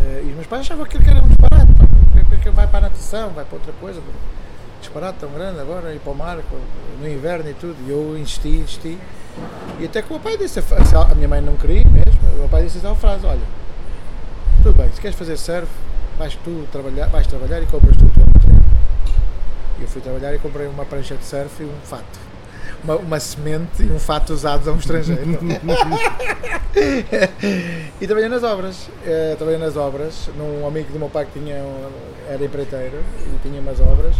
Eh, 0.00 0.22
e 0.24 0.28
os 0.30 0.34
meus 0.34 0.46
pais 0.46 0.62
achavam 0.62 0.84
que 0.86 0.96
aquilo 0.96 1.16
era 1.16 1.24
um 1.24 1.28
disparate. 1.28 1.72
pá. 1.74 1.86
Porque 2.28 2.50
vai 2.50 2.66
para 2.66 2.78
a 2.78 2.82
natação, 2.82 3.30
vai 3.30 3.44
para 3.44 3.56
outra 3.56 3.72
coisa. 3.80 4.00
Pá. 4.78 4.80
Disparate 4.80 5.18
tão 5.18 5.30
grande 5.30 5.60
agora, 5.60 5.92
ir 5.92 5.98
para 5.98 6.12
o 6.12 6.16
mar 6.16 6.38
no 7.00 7.08
inverno 7.08 7.50
e 7.50 7.54
tudo. 7.54 7.76
E 7.86 7.90
eu 7.90 8.16
insisti, 8.18 8.48
insisti. 8.48 8.98
E 9.78 9.84
até 9.84 10.02
que 10.02 10.08
o 10.08 10.12
meu 10.14 10.20
pai 10.20 10.36
disse, 10.36 10.58
a, 10.58 11.14
minha 11.14 11.28
mãe 11.28 11.40
não 11.40 11.56
queria 11.56 11.84
mesmo, 11.84 12.20
o 12.34 12.38
meu 12.38 12.48
pai 12.48 12.64
disse 12.64 12.84
a 12.84 12.94
frase, 12.94 13.24
olha, 13.24 13.40
tudo 14.62 14.76
bem, 14.76 14.90
se 14.92 15.00
queres 15.00 15.16
fazer 15.16 15.36
surf, 15.36 15.68
vais 16.18 16.34
tu 16.42 16.66
trabalhar, 16.72 17.06
vais 17.08 17.26
trabalhar 17.26 17.62
e 17.62 17.66
compras 17.66 17.96
tu 17.96 18.04
o 18.06 18.08
teu. 18.08 18.26
E 19.78 19.82
eu 19.82 19.88
fui 19.88 20.02
trabalhar 20.02 20.34
e 20.34 20.38
comprei 20.38 20.66
uma 20.66 20.84
prancha 20.84 21.14
de 21.14 21.24
surf 21.24 21.62
e 21.62 21.66
um 21.66 21.80
fato. 21.84 22.28
Uma, 22.82 22.96
uma 22.96 23.20
semente 23.20 23.82
e 23.82 23.92
um 23.92 23.98
fato 23.98 24.32
usados 24.32 24.66
a 24.66 24.72
um 24.72 24.76
estrangeiro. 24.76 25.22
e 28.00 28.06
trabalhei 28.06 28.28
nas 28.28 28.42
obras. 28.42 28.88
Eh, 29.04 29.34
trabalhei 29.36 29.60
nas 29.60 29.76
obras 29.76 30.28
num 30.36 30.66
amigo 30.66 30.92
do 30.92 30.98
meu 30.98 31.08
pai 31.08 31.26
que 31.26 31.38
tinha, 31.38 31.62
era 32.28 32.44
empreiteiro 32.44 33.02
e 33.20 33.38
tinha 33.42 33.60
umas 33.60 33.80
obras. 33.80 34.16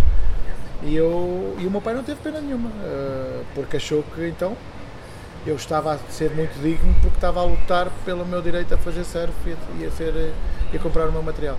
E, 0.83 0.95
eu, 0.95 1.57
e 1.59 1.67
o 1.67 1.71
meu 1.71 1.81
pai 1.81 1.95
não 1.95 2.05
teve 2.05 2.21
pena 2.21 2.41
nenhuma, 2.41 2.71
eh, 2.85 3.43
porque 3.55 3.79
achou 3.79 4.05
que 4.15 4.29
então 4.29 4.57
eu 5.45 5.57
estava 5.57 5.95
a 5.95 5.99
ser 6.11 6.31
muito 6.31 6.61
digno 6.63 6.95
porque 7.01 7.17
estava 7.17 7.41
a 7.41 7.45
lutar 7.45 7.91
pelo 8.05 8.25
meu 8.25 8.41
direito 8.41 8.75
a 8.75 8.79
fazer 8.79 9.05
surf 9.05 9.33
e 9.79 9.85
a, 9.85 9.91
ser, 9.91 10.15
eh, 10.15 10.33
e 10.73 10.77
a 10.77 10.81
comprar 10.81 11.09
o 11.09 11.13
meu 11.13 11.23
material. 11.23 11.59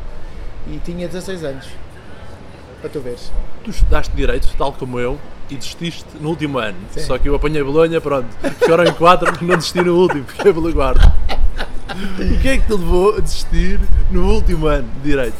E 0.67 0.77
tinha 0.77 1.07
16 1.07 1.43
anos, 1.43 1.67
para 2.79 2.89
tu 2.89 3.01
veres. 3.01 3.31
Tu 3.63 3.71
estudaste 3.71 4.15
Direito, 4.15 4.47
tal 4.57 4.71
como 4.71 4.99
eu, 4.99 5.19
e 5.49 5.55
desististe 5.55 6.05
no 6.19 6.29
último 6.29 6.57
ano. 6.57 6.77
Sim. 6.91 7.01
Só 7.01 7.17
que 7.17 7.27
eu 7.27 7.35
apanhei 7.35 7.63
Bolonha, 7.63 7.99
pronto. 7.99 8.27
Ficaram 8.59 8.85
em 8.85 8.93
quatro, 8.93 9.31
não 9.45 9.55
desisti 9.55 9.81
no 9.81 9.95
último, 9.95 10.23
fiquei 10.25 10.53
pelo 10.53 10.73
quarto. 10.73 11.01
O 11.89 12.39
que 12.39 12.47
é 12.47 12.57
que 12.59 12.67
te 12.67 12.71
levou 12.71 13.17
a 13.17 13.19
desistir 13.19 13.79
no 14.11 14.31
último 14.31 14.67
ano 14.67 14.87
de 14.97 15.09
Direito? 15.09 15.35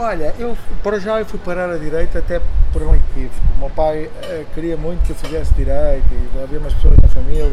Olha, 0.00 0.32
eu 0.38 0.56
para 0.80 1.00
já 1.00 1.18
eu 1.18 1.26
fui 1.26 1.40
parar 1.40 1.68
a 1.68 1.76
direita 1.76 2.20
até 2.20 2.40
por 2.72 2.84
um 2.84 2.94
equívoco. 2.94 3.34
O 3.56 3.58
meu 3.58 3.70
pai 3.70 4.08
eh, 4.22 4.44
queria 4.54 4.76
muito 4.76 5.02
que 5.04 5.10
eu 5.10 5.16
fizesse 5.16 5.52
direito 5.54 6.06
e 6.12 6.40
havia 6.40 6.60
umas 6.60 6.72
pessoas 6.72 6.94
na 7.02 7.08
família, 7.08 7.50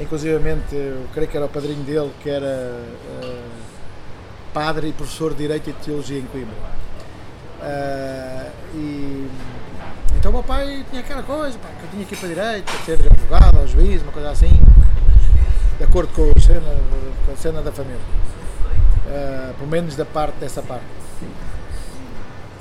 inclusivamente 0.00 0.74
eu 0.74 1.06
creio 1.14 1.28
que 1.28 1.36
era 1.36 1.46
o 1.46 1.48
padrinho 1.48 1.84
dele 1.84 2.10
que 2.20 2.28
era 2.28 2.82
eh, 3.22 3.44
padre 4.52 4.88
e 4.88 4.92
professor 4.92 5.34
de 5.34 5.36
Direito 5.36 5.70
e 5.70 5.72
Teologia 5.74 6.18
em 6.18 6.26
Coimbra. 6.26 6.56
Eh, 7.62 8.50
e 8.74 9.30
então 10.16 10.32
o 10.32 10.34
meu 10.34 10.42
pai 10.42 10.84
tinha 10.90 11.00
aquela 11.00 11.22
coisa, 11.22 11.56
pá, 11.60 11.68
que 11.78 11.84
eu 11.84 11.90
tinha 11.92 12.04
que 12.04 12.14
ir 12.14 12.18
para 12.18 12.28
Direito, 12.28 12.72
para 12.72 12.84
ser 12.84 12.92
advogado 12.94 13.60
ou 13.60 13.68
juiz, 13.68 14.02
uma 14.02 14.10
coisa 14.10 14.30
assim, 14.30 14.60
de 15.78 15.84
acordo 15.84 16.12
com 16.12 16.28
a 16.36 16.40
cena, 16.40 16.76
com 17.24 17.32
a 17.32 17.36
cena 17.36 17.62
da 17.62 17.70
família. 17.70 18.00
Eh, 19.08 19.52
pelo 19.56 19.70
menos 19.70 19.94
da 19.94 20.04
parte 20.04 20.34
dessa 20.40 20.60
parte. 20.60 21.05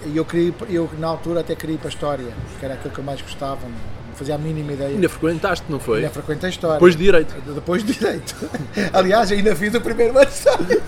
E 0.05 0.15
eu, 0.15 0.27
eu 0.69 0.89
na 0.99 1.07
altura 1.07 1.39
até 1.39 1.55
queria 1.55 1.75
ir 1.75 1.79
para 1.79 1.87
a 1.87 1.89
História, 1.89 2.33
que 2.59 2.65
era 2.65 2.75
aquilo 2.75 2.93
que 2.93 2.99
eu 2.99 3.03
mais 3.03 3.21
gostava, 3.21 3.61
não 3.67 3.95
não 4.15 4.19
fazia 4.19 4.35
a 4.35 4.37
mínima 4.37 4.71
ideia. 4.71 4.89
Ainda 4.91 5.09
frequentaste, 5.09 5.65
não 5.69 5.79
foi? 5.79 5.97
Ainda 5.97 6.09
frequentei 6.09 6.47
a 6.47 6.49
História. 6.49 6.75
Depois 6.75 6.95
de 6.95 7.03
Direito. 7.03 7.35
Depois 7.53 7.83
de 7.83 7.93
Direito. 7.93 8.49
Aliás, 8.93 9.31
ainda 9.31 9.53
fiz 9.55 9.73
o 9.73 9.81
primeiro 9.81 10.17
ano 10.17 10.29
História. 10.29 10.81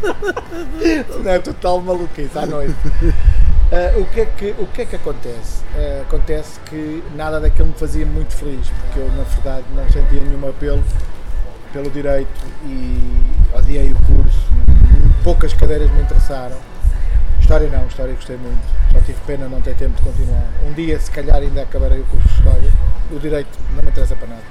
Não 1.22 1.30
é 1.30 1.38
total 1.38 1.80
maluquice 1.80 2.38
à 2.38 2.46
noite. 2.46 2.74
Ah, 3.72 3.98
o, 3.98 4.04
que 4.06 4.20
é 4.20 4.26
que, 4.26 4.54
o 4.58 4.66
que 4.66 4.82
é 4.82 4.86
que 4.86 4.96
acontece? 4.96 5.62
Ah, 5.74 6.02
acontece 6.02 6.58
que 6.66 7.02
nada 7.14 7.38
daquilo 7.40 7.68
me 7.68 7.74
fazia 7.74 8.06
muito 8.06 8.32
feliz, 8.34 8.66
porque 8.68 9.00
eu, 9.00 9.08
na 9.12 9.24
verdade, 9.24 9.64
não 9.74 9.84
sentia 9.90 10.20
nenhum 10.20 10.48
apelo 10.48 10.82
pelo 11.72 11.90
direito 11.90 12.28
e 12.64 12.98
odiei 13.56 13.92
o 13.92 13.94
curso. 14.06 14.19
Poucas 15.22 15.52
cadeiras 15.54 15.90
me 15.90 16.02
interessaram. 16.02 16.56
História 17.40 17.68
não, 17.68 17.86
História 17.86 18.14
gostei 18.14 18.36
muito. 18.36 18.60
Só 18.92 19.00
tive 19.00 19.18
pena 19.26 19.48
não 19.48 19.60
ter 19.60 19.74
tempo 19.74 19.96
de 19.96 20.02
continuar. 20.02 20.44
Um 20.66 20.72
dia, 20.72 20.98
se 20.98 21.10
calhar, 21.10 21.36
ainda 21.36 21.62
acabarei 21.62 22.00
o 22.00 22.04
curso 22.04 22.28
de 22.28 22.34
História. 22.34 22.70
O 23.10 23.18
direito 23.18 23.58
não 23.74 23.82
me 23.82 23.88
interessa 23.90 24.16
para 24.16 24.28
nada. 24.28 24.42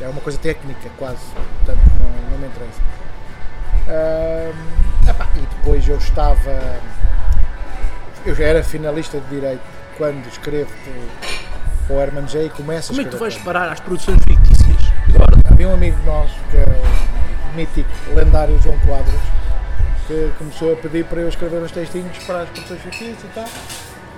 É 0.00 0.08
uma 0.08 0.20
coisa 0.20 0.38
técnica, 0.38 0.88
quase. 0.98 1.18
Portanto, 1.64 1.80
não, 1.98 2.30
não 2.30 2.38
me 2.38 2.46
interessa. 2.46 2.80
Epá, 5.08 5.26
e 5.36 5.40
depois 5.40 5.86
eu 5.88 5.96
estava. 5.98 6.80
Eu 8.24 8.34
já 8.36 8.44
era 8.44 8.62
finalista 8.62 9.18
de 9.18 9.26
Direito 9.28 9.62
quando 9.98 10.24
escrevo 10.28 10.70
para 11.86 11.96
o 11.96 12.00
Herman 12.00 12.24
J. 12.26 12.46
e 12.46 12.50
começo 12.50 12.88
Como 12.90 13.00
é 13.00 13.04
que 13.04 13.10
tu 13.10 13.18
vais 13.18 13.34
para- 13.34 13.44
parar 13.44 13.72
às 13.72 13.80
produções 13.80 14.18
fictícias? 14.26 14.92
Agora, 15.14 15.32
Havia 15.50 15.68
um 15.68 15.74
amigo 15.74 15.98
nosso 16.06 16.34
que 16.50 16.56
é 16.56 16.64
o 16.64 17.56
mítico, 17.56 17.90
lendário 18.14 18.58
João 18.62 18.78
Quadros, 18.86 19.20
que 20.12 20.32
começou 20.38 20.72
a 20.74 20.76
pedir 20.76 21.04
para 21.06 21.20
eu 21.20 21.28
escrever 21.28 21.62
uns 21.62 21.72
textinhos 21.72 22.18
para 22.26 22.42
as 22.42 22.48
produções 22.50 22.80
fictícias 22.82 23.24
e 23.24 23.34
tal. 23.34 23.48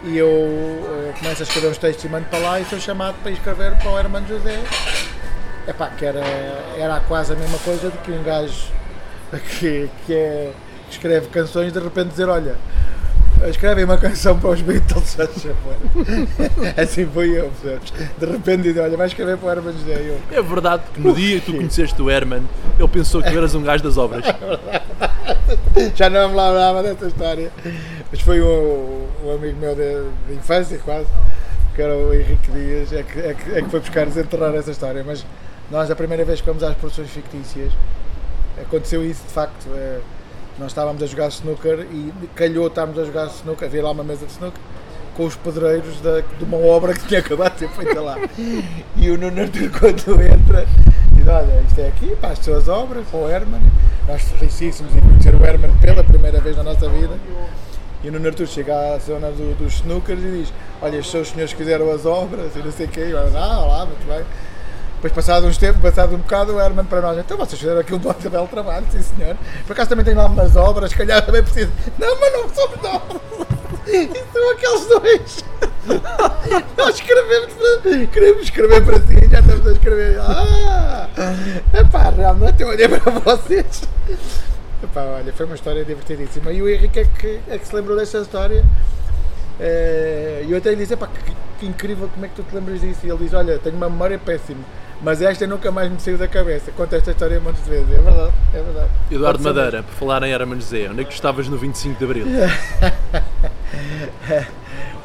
E 0.03 0.19
eu 0.19 0.29
eh, 0.29 1.15
começo 1.19 1.43
a 1.43 1.45
escrever 1.45 1.69
uns 1.69 1.79
textos 1.79 2.05
e 2.05 2.09
mando 2.09 2.27
para 2.27 2.39
lá 2.41 2.61
e 2.61 2.65
sou 2.65 2.79
chamado 2.81 3.15
para 3.23 3.31
escrever 3.31 3.77
para 3.77 3.91
o 3.91 3.99
Hermano 3.99 4.27
José. 4.27 4.61
Epá, 5.67 5.89
que 5.89 6.05
era, 6.05 6.21
era 6.77 7.01
quase 7.01 7.33
a 7.33 7.37
mesma 7.37 7.59
coisa 7.59 7.89
do 7.89 7.99
que 7.99 8.11
um 8.11 8.23
gajo 8.23 8.67
que, 9.59 9.89
que, 10.05 10.13
é, 10.13 10.53
que 10.89 10.93
escreve 10.93 11.29
canções 11.29 11.73
de 11.73 11.79
repente 11.79 12.09
dizer, 12.09 12.29
olha, 12.29 12.57
escreve 13.49 13.85
uma 13.85 13.97
canção 13.97 14.39
para 14.39 14.51
os 14.51 14.61
Beatles, 14.61 15.15
favor. 15.15 15.77
assim 16.77 17.07
foi 17.07 17.39
eu, 17.39 17.51
percebes? 17.63 17.93
De 18.19 18.27
repente 18.27 18.63
diz, 18.63 18.77
olha, 18.77 18.97
vai 18.97 19.07
escrever 19.07 19.39
para 19.39 19.47
o 19.47 19.51
Herman 19.53 19.73
José. 19.73 20.19
Eu, 20.33 20.39
É 20.39 20.43
verdade 20.43 20.83
que 20.93 21.01
no 21.01 21.15
dia 21.15 21.41
que 21.41 21.47
tu 21.47 21.57
conheceste 21.57 22.03
o 22.03 22.11
Herman, 22.11 22.43
ele 22.79 22.89
pensou 22.89 23.23
que 23.23 23.31
tu 23.31 23.39
eras 23.39 23.55
um 23.55 23.63
gajo 23.63 23.83
das 23.83 23.97
obras. 23.97 24.25
já 25.95 26.11
não 26.11 26.29
me 26.29 26.37
lembrava 26.37 26.83
dessa 26.83 27.07
história. 27.07 27.51
Mas 28.11 28.21
foi 28.21 28.41
um, 28.43 29.07
um 29.25 29.35
amigo 29.35 29.59
meu 29.59 29.75
de, 29.75 30.09
de 30.29 30.35
infância, 30.35 30.79
quase, 30.79 31.09
que 31.75 31.83
era 31.83 31.95
o 31.95 32.13
Henrique 32.13 32.51
Dias, 32.51 32.93
é 32.93 33.03
que, 33.03 33.19
é 33.19 33.35
que, 33.35 33.51
é 33.53 33.63
que 33.63 33.69
foi 33.69 33.81
buscar 33.81 34.07
desenterrar 34.07 34.55
essa 34.55 34.71
história. 34.71 35.03
Mas 35.05 35.25
nós, 35.71 35.91
a 35.91 35.97
primeira 35.97 36.25
vez 36.25 36.41
que 36.41 36.47
fomos 36.47 36.63
às 36.63 36.75
produções 36.77 37.11
fictícias, 37.11 37.73
aconteceu 38.61 39.05
isso 39.05 39.23
de 39.27 39.33
facto. 39.33 39.67
eh, 39.75 40.01
nós 40.59 40.69
estávamos 40.71 41.03
a 41.03 41.07
jogar 41.07 41.29
snooker 41.29 41.81
e 41.91 42.13
calhou 42.35 42.69
estávamos 42.69 42.99
a 42.99 43.05
jogar 43.05 43.27
snooker, 43.27 43.67
havia 43.67 43.83
lá 43.83 43.91
uma 43.91 44.05
mesa 44.05 44.25
de 44.25 44.33
snooker 44.33 44.61
com 45.17 45.25
os 45.25 45.37
pedreiros 45.37 46.01
da, 46.01 46.21
de 46.21 46.45
uma 46.45 46.57
obra 46.59 46.93
que 46.93 47.07
tinha 47.07 47.21
acabado 47.21 47.55
de 47.55 47.61
ser 47.61 47.69
feita 47.71 48.01
lá. 48.01 48.17
E 48.97 49.11
o 49.11 49.17
Nuno 49.17 49.43
Artur, 49.43 49.71
quando 49.79 50.23
entra, 50.23 50.67
Olha, 51.27 51.63
isto 51.67 51.81
é 51.81 51.89
aqui, 51.89 52.15
para 52.17 52.31
as 52.31 52.39
suas 52.39 52.69
obras, 52.69 53.05
para 53.11 53.19
o 53.21 53.29
Herman. 53.31 53.61
Nós 54.07 54.23
felicíssimos 54.23 54.95
em 54.95 55.01
conhecer 55.01 55.35
o 55.35 55.45
Herman 55.45 55.73
pela 55.81 56.05
primeira 56.05 56.41
vez 56.41 56.57
na 56.57 56.63
nossa 56.63 56.89
vida. 56.89 57.15
E 58.03 58.09
o 58.09 58.13
Nuno 58.13 58.29
Artur 58.29 58.47
chega 58.47 58.95
à 58.95 58.99
zona 58.99 59.31
do- 59.31 59.57
dos 59.57 59.75
snookers 59.77 60.21
e 60.23 60.31
diz: 60.43 60.53
Olha, 60.83 60.97
estes 60.97 61.11
são 61.11 61.21
os 61.23 61.29
senhores 61.31 61.53
que 61.53 61.59
fizeram 61.59 61.91
as 61.91 62.05
obras 62.05 62.55
e 62.55 62.59
não 62.59 62.71
sei 62.71 62.87
o 62.87 62.89
quê. 62.91 63.01
E 63.07 63.11
eu, 63.13 63.19
ah, 63.19 63.61
olá, 63.65 63.87
muito 63.87 64.07
bem. 64.07 64.23
Depois, 64.97 65.13
passado 65.13 65.47
uns 65.47 65.57
tempos, 65.57 65.81
passado 65.83 66.15
um 66.15 66.19
bocado, 66.19 66.55
o 66.55 66.61
Herman 66.61 66.85
para 66.85 67.01
nós, 67.01 67.19
então 67.19 67.37
vocês 67.37 67.59
fizeram 67.59 67.81
aqui 67.81 67.95
um 67.95 67.99
bom 67.99 68.15
belo 68.31 68.47
trabalho, 68.49 68.87
sim 68.91 69.03
senhor. 69.03 69.37
Por 69.67 69.73
acaso 69.73 69.89
também 69.91 70.05
tem 70.05 70.15
lá 70.15 70.27
umas 70.27 70.57
obras, 70.57 70.91
se 70.91 70.97
calhar 70.97 71.25
também 71.25 71.43
preciso. 71.43 71.71
Não, 71.99 72.21
mas 72.21 72.33
não 72.33 72.49
somos 72.49 72.83
nós. 72.83 73.03
Isso 73.87 74.25
são 74.33 74.51
aqueles 74.53 74.87
dois. 74.87 75.45
Nós 76.77 76.95
escrevemos 76.95 77.53
para. 77.53 78.07
Queremos 78.07 78.43
escrever 78.43 78.85
para 78.85 78.99
si, 79.01 79.29
já 79.31 79.41
estamos 79.41 79.67
a 79.67 79.73
escrever. 79.73 80.19
Ah! 80.21 81.09
Epá, 81.75 82.11
realmente 82.11 82.63
eu 82.63 82.69
olhei 82.69 82.89
para 82.89 83.11
vocês. 83.13 83.83
Epá, 84.83 85.03
olha, 85.03 85.33
foi 85.33 85.47
uma 85.47 85.55
história 85.55 85.85
divertidíssima. 85.85 86.53
E 86.53 86.63
o 86.63 86.69
Henrique 86.69 87.01
é 87.01 87.05
que, 87.05 87.41
é 87.49 87.59
que 87.59 87.67
se 87.69 87.75
lembrou 87.77 87.97
desta 87.97 88.19
história. 88.19 88.65
Eh, 89.61 90.45
E 90.49 90.51
eu 90.53 90.59
até 90.59 90.71
lhe 90.71 90.77
disse, 90.77 90.95
epá, 90.95 91.07
que, 91.07 91.33
que 91.61 91.67
incrível, 91.67 92.09
como 92.13 92.25
é 92.25 92.29
que 92.29 92.35
tu 92.35 92.43
te 92.43 92.55
lembras 92.55 92.81
disso? 92.81 93.01
E 93.05 93.11
ele 93.11 93.19
diz, 93.19 93.33
olha, 93.35 93.59
tenho 93.59 93.77
uma 93.77 93.89
memória 93.89 94.19
péssima, 94.19 94.61
mas 95.01 95.23
esta 95.23 95.47
nunca 95.47 95.71
mais 95.71 95.91
me 95.91 96.01
saiu 96.01 96.19
da 96.19 96.27
cabeça. 96.27 96.73
Conta 96.73 96.97
esta 96.97 97.13
história 97.13 97.39
muitas 97.41 97.65
vezes. 97.67 97.87
É 97.91 97.99
verdade, 98.01 98.33
é 98.55 98.63
verdade. 98.63 98.89
Eduardo 99.11 99.43
Madeira, 99.43 99.83
por 99.83 99.95
falar 99.95 100.23
em 100.25 100.33
Herman 100.33 100.61
José, 100.61 100.89
onde 100.91 101.03
é 101.03 101.05
que 101.05 101.11
tu 101.11 101.15
estavas 101.15 101.47
no 101.49 101.57
25 101.57 101.99
de 101.99 102.05
Abril? 102.05 102.27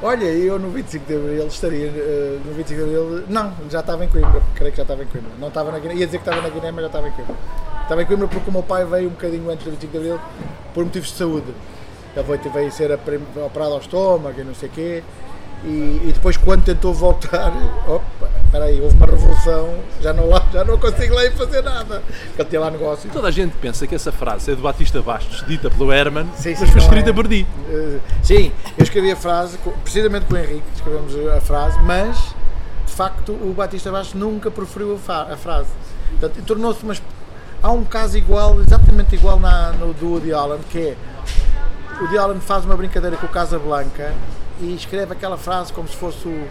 Olha, 0.02 0.26
eu 0.26 0.58
no 0.58 0.70
25 0.70 1.06
de 1.06 1.16
Abril 1.16 1.48
estaria. 1.48 1.88
eh, 1.88 2.40
no 2.46 2.54
25 2.54 2.80
de 2.80 2.96
Abril. 2.96 3.24
Não, 3.28 3.54
já 3.70 3.82
estava 3.82 4.06
em 4.06 4.08
Coimbra, 4.08 4.42
creio 4.56 4.72
que 4.72 4.78
já 4.78 4.84
estava 4.84 5.04
em 5.04 5.08
Coimbra. 5.08 5.32
Não 5.40 5.50
estava 5.50 5.72
na 5.72 5.80
Guiné, 5.80 5.96
ia 5.96 6.06
dizer 6.06 6.20
que 6.20 6.30
estava 6.30 6.42
na 6.42 6.50
Guiné, 6.50 6.72
mas 6.72 6.82
já 6.82 6.88
estava 6.88 7.08
em 7.10 7.12
Coimbra. 7.12 7.36
Estava 7.84 8.02
em 8.02 8.06
Coimbra 8.06 8.28
porque 8.28 8.50
o 8.50 8.54
meu 8.54 8.64
pai 8.64 8.86
veio 8.86 9.08
um 9.08 9.12
bocadinho 9.12 9.50
antes 9.50 9.66
do 9.66 9.72
25 9.72 9.92
de 9.92 9.98
Abril 9.98 10.20
por 10.74 10.86
motivos 10.86 11.10
de 11.10 11.16
saúde. 11.16 11.54
Ele 12.16 12.24
veio, 12.26 12.54
veio 12.54 12.72
ser 12.72 12.92
operado 12.92 13.74
ao 13.74 13.80
estômago 13.80 14.40
e 14.40 14.44
não 14.44 14.56
sei 14.56 14.70
o 14.70 14.72
quê. 14.72 15.04
E, 15.64 16.02
e 16.06 16.12
depois, 16.14 16.38
quando 16.38 16.64
tentou 16.64 16.94
voltar, 16.94 17.52
opa, 17.86 18.30
espera 18.46 18.66
aí, 18.66 18.80
houve 18.80 18.96
uma 18.96 19.06
revolução, 19.06 19.80
já 20.02 20.14
não, 20.14 20.30
lá, 20.30 20.46
já 20.54 20.64
não 20.64 20.78
consigo 20.78 21.14
lá 21.14 21.26
ir 21.26 21.34
fazer 21.34 21.62
nada. 21.62 22.02
Porque 22.28 22.42
ele 22.42 22.50
tinha 22.50 22.62
lá 22.62 22.72
negócio. 22.72 23.10
Toda 23.12 23.28
a 23.28 23.32
gente 23.32 23.56
pensa 23.58 23.86
que 23.86 23.94
essa 23.94 24.12
frase 24.12 24.52
é 24.52 24.56
do 24.56 24.62
Batista 24.62 25.02
Bastos, 25.02 25.44
dita 25.46 25.70
pelo 25.70 25.92
Herman, 25.92 26.28
Sim, 26.36 26.56
sim, 26.56 26.62
mas 26.62 26.70
foi 26.70 26.80
não 26.80 26.88
escrita 26.88 27.10
é. 27.10 27.14
por 27.14 27.28
ti. 27.28 27.46
Uh, 27.68 28.00
sim, 28.24 28.52
eu 28.78 28.84
escrevi 28.84 29.12
a 29.12 29.16
frase, 29.16 29.58
precisamente 29.84 30.26
com 30.26 30.36
o 30.36 30.38
Henrique, 30.38 30.64
escrevemos 30.76 31.14
a 31.36 31.42
frase, 31.42 31.78
mas 31.80 32.18
de 32.86 32.94
facto 32.94 33.34
o 33.34 33.54
Batista 33.56 33.92
Bastos 33.92 34.20
nunca 34.20 34.50
proferiu 34.50 34.98
a, 35.08 35.34
a 35.34 35.38
frase. 35.38 35.70
Portanto, 36.12 36.44
tornou-se 36.46 36.84
uma. 36.84 36.96
Há 37.62 37.72
um 37.72 37.84
caso 37.84 38.18
igual, 38.18 38.62
exatamente 38.62 39.16
igual 39.16 39.38
na, 39.38 39.74
no 39.74 39.94
do 39.94 40.12
Woody 40.12 40.32
Allen, 40.32 40.60
que 40.70 40.80
é 40.80 40.98
o 42.00 42.04
Woody 42.04 42.18
Allen 42.18 42.40
faz 42.40 42.64
uma 42.64 42.78
brincadeira 42.78 43.18
com 43.18 43.26
o 43.26 43.30
Casablanca 43.30 44.14
e 44.62 44.76
escreve 44.76 45.14
aquela 45.14 45.38
frase 45.38 45.72
como 45.74 45.88
se 45.88 45.96
fosse 45.96 46.28
o, 46.28 46.48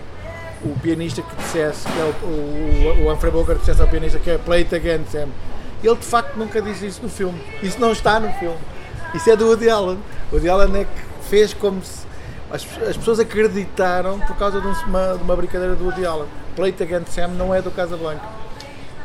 o 0.65 0.77
pianista 0.81 1.23
que 1.23 1.37
dissesse, 1.37 1.87
que 1.87 1.99
é 1.99 2.05
o, 2.05 2.27
o, 2.27 3.05
o 3.07 3.13
Humphrey 3.13 3.31
Bogart 3.33 3.59
dissesse 3.61 3.81
ao 3.81 3.89
pianista 3.89 4.19
que 4.19 4.31
é 4.31 4.39
Play 4.39 4.61
It 4.63 4.75
Again, 4.75 5.05
Sam. 5.11 5.29
Ele 5.83 5.95
de 5.97 6.05
facto 6.05 6.37
nunca 6.37 6.61
disse 6.61 6.87
isso 6.87 7.01
no 7.03 7.09
filme. 7.09 7.41
Isso 7.63 7.81
não 7.81 7.93
está 7.93 8.19
no 8.19 8.33
filme. 8.35 8.57
Isso 9.15 9.31
é 9.31 9.37
do 9.37 9.47
Woody 9.47 9.71
Allen. 9.71 9.99
O 10.31 10.35
Woody 10.35 10.49
Allen 10.49 10.81
é 10.81 10.85
que 10.85 11.29
fez 11.29 11.55
como 11.55 11.83
se. 11.83 12.07
As, 12.51 12.67
as 12.89 12.97
pessoas 12.97 13.21
acreditaram 13.21 14.19
por 14.21 14.35
causa 14.37 14.61
de, 14.61 14.67
um- 14.67 14.73
uma, 14.87 15.17
de 15.17 15.23
uma 15.23 15.37
brincadeira 15.37 15.75
do 15.77 15.85
Woody 15.85 16.05
Allen. 16.05 16.27
Play 16.57 16.71
It 16.73 16.83
Again, 16.83 17.05
Sam 17.09 17.29
não 17.29 17.55
é 17.55 17.61
do 17.63 17.71
Casablanca. 17.71 18.23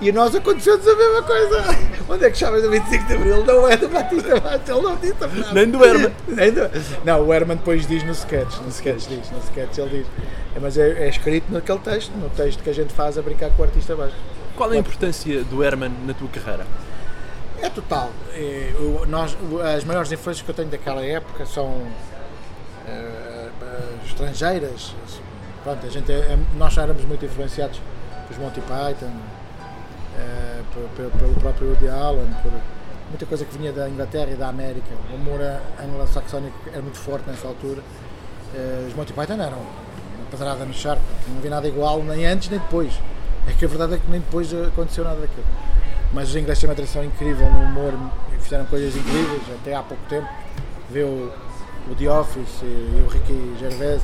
E 0.02 0.12
nós 0.12 0.36
aconteceu-nos 0.36 0.86
a 0.88 0.96
mesma 0.96 1.24
coisa. 1.24 1.64
Onde 2.10 2.26
é 2.26 2.30
que 2.30 2.38
chamas 2.38 2.62
do 2.62 2.70
25 2.70 3.06
de 3.08 3.14
Abril? 3.14 3.46
Não 3.46 3.68
é 3.68 3.78
do 3.78 3.88
Batista 3.88 4.40
Bastos, 4.40 4.68
ele 4.76 4.82
não 4.82 4.96
disse 4.98 5.24
a 5.24 5.30
frase. 5.30 5.54
Nem 5.54 5.70
do 5.70 5.84
Herman. 5.86 6.12
Nem 6.28 6.52
do- 6.52 6.70
Não, 7.06 7.22
o 7.26 7.34
Herman 7.34 7.58
depois 7.58 7.88
diz 7.88 8.04
no 8.04 8.12
sketch, 8.12 8.58
no 8.60 8.70
sketch 8.70 9.08
diz, 9.08 9.32
no 9.32 9.40
sketch 9.40 9.78
ele 9.78 9.90
diz. 10.00 10.08
É, 10.56 10.60
mas 10.60 10.78
é, 10.78 11.06
é 11.06 11.10
escrito 11.10 11.46
naquele 11.52 11.80
texto, 11.80 12.12
no 12.18 12.30
texto 12.32 12.62
que 12.62 12.70
a 12.70 12.74
gente 12.74 12.94
faz 12.94 13.18
a 13.18 13.22
brincar 13.22 13.50
com 13.52 13.62
o 13.62 13.66
artista 13.66 13.96
baixo. 13.96 14.16
Qual 14.58 14.72
é 14.74 14.76
a 14.76 14.80
importância 14.80 15.44
do 15.46 15.64
Herman 15.64 15.92
na 16.06 16.14
tua 16.14 16.28
carreira? 16.28 16.66
É 17.62 17.70
total. 17.70 18.12
É, 18.34 18.74
o- 18.80 19.06
nós, 19.08 19.38
o- 19.50 19.60
as 19.62 19.86
maiores 19.86 20.12
influências 20.12 20.44
que 20.44 20.52
eu 20.52 20.56
tenho 20.56 20.68
daquela 20.68 21.04
época 21.06 21.46
são 21.46 21.82
eh, 22.88 23.48
eh, 23.62 23.80
estrangeiras. 24.06 24.94
Pronto, 25.64 25.86
a 25.86 25.90
gente 25.90 26.12
é- 26.12 26.16
é- 26.16 26.38
nós 26.58 26.74
já 26.74 26.82
éramos 26.84 27.06
muito 27.06 27.24
influenciados 27.24 27.80
pelos 28.28 28.44
Monty 28.44 28.60
Python, 28.62 29.12
pe- 30.96 31.18
pelo 31.20 31.34
próprio 31.36 31.68
Woody 31.70 31.88
Allen, 31.90 32.28
por 32.42 32.52
muita 33.10 33.26
coisa 33.26 33.46
que 33.46 33.58
vinha 33.58 33.72
da 33.72 33.90
Inglaterra 33.90 34.32
e 34.32 34.36
da 34.36 34.48
América. 34.50 34.88
O 35.12 35.16
humor 35.16 35.40
anglo-saxónico 35.82 36.56
era 36.72 36.82
muito 36.82 36.98
forte 36.98 37.30
nessa 37.30 37.48
altura. 37.48 37.82
Eh, 38.54 38.86
os 38.88 38.94
Monty 38.96 39.14
Python 39.14 39.34
eram 39.42 39.58
uma 39.58 40.26
pedrada 40.32 40.66
no 40.66 40.74
charco, 40.74 41.02
não 41.30 41.38
havia 41.38 41.50
nada 41.52 41.68
igual 41.68 42.02
nem 42.04 42.26
antes 42.26 42.50
nem 42.50 42.60
depois. 42.60 42.94
É 43.48 43.52
que 43.54 43.66
a 43.66 43.68
verdade 43.68 43.96
é 43.96 43.98
que 43.98 44.10
nem 44.10 44.20
depois 44.20 44.54
aconteceu 44.54 45.04
nada 45.04 45.20
daquilo. 45.22 45.46
Mas 46.14 46.30
os 46.30 46.36
ingleses 46.36 46.62
têm 46.62 46.70
uma 46.70 46.76
tradição 46.76 47.04
incrível 47.04 47.50
no 47.50 47.60
humor, 47.66 47.94
fizeram 48.40 48.66
coisas 48.66 48.96
incríveis, 48.96 49.42
até 49.62 49.74
há 49.76 49.82
pouco 49.82 50.04
tempo. 50.08 50.28
Vê 50.90 51.04
o, 51.04 51.32
o 51.90 51.96
The 51.96 52.10
Office 52.10 52.62
e, 52.62 52.66
e 52.66 53.04
o 53.06 53.10
Ricky 53.10 53.56
Gervais, 53.60 54.02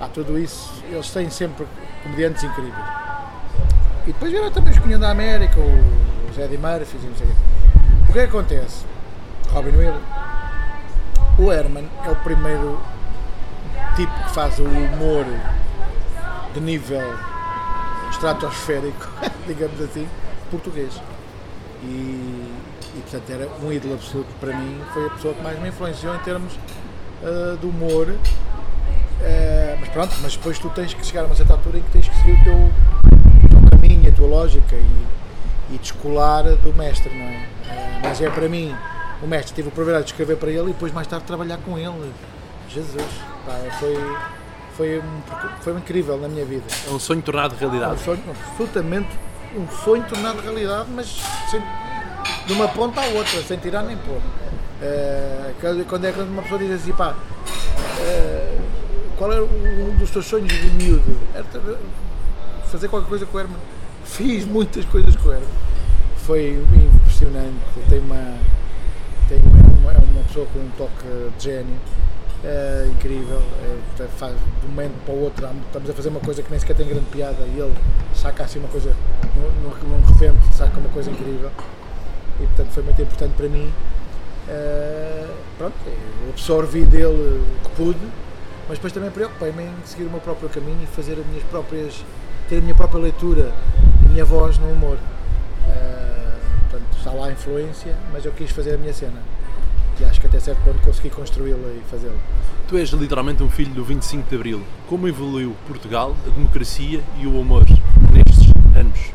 há 0.00 0.06
tudo 0.08 0.38
isso, 0.38 0.72
eles 0.90 1.10
têm 1.10 1.28
sempre 1.28 1.66
comediantes 2.04 2.44
incríveis. 2.44 3.07
E 4.08 4.12
depois 4.12 4.32
vieram 4.32 4.50
também 4.50 4.72
os 4.72 4.78
Cunhão 4.78 4.98
da 4.98 5.10
América, 5.10 5.60
o- 5.60 6.30
os 6.30 6.38
Eddie 6.38 6.56
Murphy 6.56 6.96
e 7.02 7.06
não 7.06 7.14
sei 7.16 7.26
o 7.26 7.30
quê. 7.30 7.36
O 8.08 8.12
que 8.12 8.18
é 8.18 8.22
que 8.22 8.28
acontece? 8.36 8.84
Robin 9.52 9.76
Williams. 9.76 10.02
O 11.38 11.52
Herman 11.52 11.84
é 12.06 12.10
o 12.10 12.16
primeiro 12.16 12.80
tipo 13.96 14.12
que 14.24 14.30
faz 14.30 14.58
o 14.58 14.64
humor 14.64 15.26
de 16.54 16.60
nível 16.60 17.14
estratosférico, 18.10 19.06
digamos 19.46 19.78
assim, 19.80 20.08
português. 20.50 21.00
E, 21.82 21.86
e 22.96 23.00
portanto 23.02 23.30
era 23.30 23.48
um 23.62 23.70
ídolo 23.70 23.94
absoluto 23.94 24.28
para 24.40 24.56
mim, 24.56 24.80
foi 24.94 25.06
a 25.06 25.10
pessoa 25.10 25.34
que 25.34 25.42
mais 25.42 25.60
me 25.60 25.68
influenciou 25.68 26.14
em 26.14 26.18
termos 26.20 26.58
ah, 27.22 27.56
de 27.60 27.66
humor. 27.66 28.08
Ah, 29.20 29.76
mas 29.78 29.88
pronto, 29.90 30.16
mas 30.22 30.34
depois 30.34 30.58
tu 30.58 30.70
tens 30.70 30.94
que 30.94 31.04
chegar 31.04 31.22
a 31.22 31.26
uma 31.26 31.34
certa 31.34 31.52
altura 31.52 31.78
em 31.78 31.82
que 31.82 31.90
tens 31.90 32.08
que 32.08 32.16
seguir 32.16 32.32
o 32.40 32.44
teu, 32.44 32.70
teu 34.18 34.26
caminho, 34.26 34.26
a 34.26 34.26
tua 34.26 34.26
lógica 34.28 34.76
e, 34.76 35.74
e 35.74 35.78
descolar 35.78 36.42
do 36.44 36.74
mestre, 36.74 37.10
não 37.14 37.24
é? 37.24 37.46
Ah, 37.70 38.00
mas 38.04 38.20
é 38.20 38.30
para 38.30 38.48
mim, 38.48 38.74
o 39.22 39.26
mestre, 39.26 39.54
tive 39.54 39.68
o 39.68 39.72
privilégio 39.72 40.04
de 40.06 40.10
escrever 40.12 40.36
para 40.36 40.50
ele 40.50 40.70
e 40.70 40.72
depois 40.72 40.92
mais 40.92 41.06
tarde 41.06 41.24
trabalhar 41.26 41.58
com 41.58 41.78
ele. 41.78 42.12
Jesus, 42.68 43.04
pá, 43.46 43.54
foi, 43.78 43.96
foi, 44.76 44.98
um, 44.98 45.20
foi 45.62 45.72
incrível 45.74 46.18
na 46.18 46.28
minha 46.28 46.44
vida. 46.44 46.64
É 46.86 46.90
um 46.90 46.98
sonho 46.98 47.22
tornado 47.22 47.54
Um 47.54 47.58
realidade. 47.58 48.00
sonho, 48.02 48.22
absolutamente 48.28 49.08
um 49.56 49.66
sonho 49.84 50.04
tornado 50.04 50.40
realidade, 50.42 50.88
mas 50.94 51.20
sem- 51.50 51.62
de 52.46 52.52
uma 52.52 52.68
ponta 52.68 53.00
à 53.00 53.06
outra, 53.06 53.42
sem 53.42 53.58
tirar 53.58 53.82
nem 53.82 53.96
pôr. 53.96 54.20
Eh, 54.82 55.52
quando- 55.60 56.06
é 56.06 56.12
quando 56.12 56.28
uma 56.28 56.42
pessoa 56.42 56.58
diz 56.60 56.70
assim, 56.70 56.92
pá, 56.92 57.14
eh, 58.00 58.58
qual 59.16 59.32
era 59.32 59.42
um 59.42 59.96
dos 59.98 60.10
teus 60.10 60.26
sonhos 60.26 60.48
de 60.52 60.70
miúdo? 60.70 61.16
Era 61.34 61.44
fazer 62.70 62.88
qualquer 62.88 63.08
coisa 63.08 63.24
com 63.26 63.36
o 63.36 63.40
Herman. 63.40 63.56
Fiz 64.08 64.44
muitas 64.44 64.84
coisas 64.86 65.14
com 65.16 65.30
Herman. 65.30 65.48
Foi 66.16 66.64
impressionante. 66.94 67.56
Tem 67.88 68.00
uma, 68.00 68.36
tem 69.28 69.38
uma, 69.38 69.78
uma, 69.78 69.92
é 69.92 69.98
uma 69.98 70.22
pessoa 70.24 70.46
com 70.52 70.58
um 70.58 70.70
toque 70.76 71.04
de 71.38 71.44
gênio. 71.44 71.76
É, 72.44 72.88
incrível, 72.92 73.42
é, 73.98 74.06
faz 74.16 74.32
de 74.32 74.66
um 74.66 74.68
momento 74.68 74.94
para 75.04 75.12
o 75.12 75.22
outro, 75.24 75.44
estamos 75.66 75.90
a 75.90 75.92
fazer 75.92 76.08
uma 76.08 76.20
coisa 76.20 76.40
que 76.40 76.48
nem 76.50 76.60
sequer 76.60 76.76
tem 76.76 76.86
grande 76.86 77.06
piada 77.06 77.42
e 77.42 77.58
ele 77.58 77.74
saca 78.14 78.44
assim 78.44 78.60
uma 78.60 78.68
coisa, 78.68 78.94
num, 79.34 80.12
repente 80.12 80.54
saca 80.54 80.78
uma 80.78 80.88
coisa 80.90 81.10
incrível 81.10 81.50
e 82.38 82.46
portanto 82.46 82.70
foi 82.70 82.82
muito 82.84 83.02
importante 83.02 83.32
para 83.36 83.48
mim. 83.48 83.72
Uh, 84.48 85.34
pronto, 85.58 85.74
absorvi 86.30 86.84
dele 86.84 87.42
o 87.42 87.68
que 87.68 87.74
pude, 87.74 88.06
mas 88.68 88.78
depois 88.78 88.92
também 88.92 89.10
preocupei-me 89.10 89.64
em 89.64 89.74
seguir 89.84 90.04
o 90.04 90.10
meu 90.10 90.20
próprio 90.20 90.48
caminho 90.48 90.78
e 90.82 90.86
fazer 90.86 91.14
as 91.14 91.26
minhas 91.26 91.42
próprias, 91.44 92.04
ter 92.48 92.58
a 92.58 92.60
minha 92.60 92.74
própria 92.74 93.00
leitura, 93.00 93.52
a 94.04 94.08
minha 94.08 94.24
voz 94.24 94.58
no 94.58 94.70
humor. 94.70 94.96
Uh, 94.96 96.38
portanto, 96.70 96.96
está 96.96 97.12
lá 97.12 97.26
a 97.26 97.32
influência, 97.32 97.94
mas 98.12 98.24
eu 98.24 98.32
quis 98.32 98.50
fazer 98.50 98.74
a 98.74 98.78
minha 98.78 98.92
cena 98.92 99.20
e 100.00 100.04
acho 100.04 100.20
que 100.20 100.26
até 100.26 100.38
certo 100.38 100.62
ponto 100.62 100.78
consegui 100.80 101.10
construí-la 101.10 101.68
e 101.72 101.82
fazê-la. 101.90 102.16
Tu 102.68 102.76
és 102.76 102.90
literalmente 102.90 103.42
um 103.42 103.50
filho 103.50 103.72
do 103.72 103.84
25 103.84 104.28
de 104.28 104.36
Abril. 104.36 104.62
Como 104.86 105.08
evoluiu 105.08 105.56
Portugal, 105.66 106.14
a 106.26 106.30
democracia 106.30 107.02
e 107.18 107.26
o 107.26 107.40
amor 107.40 107.64
nestes 108.12 108.52
anos? 108.76 109.12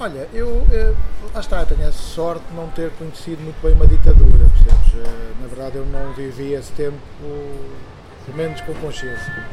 Olha, 0.00 0.28
eu, 0.32 0.64
eu 0.70 0.96
lá 1.34 1.40
está, 1.40 1.64
tenho 1.66 1.86
a 1.86 1.92
sorte 1.92 2.44
de 2.48 2.54
não 2.54 2.68
ter 2.68 2.90
conhecido 2.92 3.42
muito 3.42 3.60
bem 3.60 3.74
uma 3.74 3.86
ditadura, 3.86 4.46
percebes? 4.48 4.94
Eh, 4.94 5.32
na 5.40 5.46
verdade 5.48 5.76
eu 5.76 5.86
não 5.86 6.12
vivi 6.12 6.52
esse 6.52 6.70
tempo, 6.72 6.96
pelo 8.24 8.36
menos 8.36 8.60
com 8.60 8.72
consciência. 8.74 9.44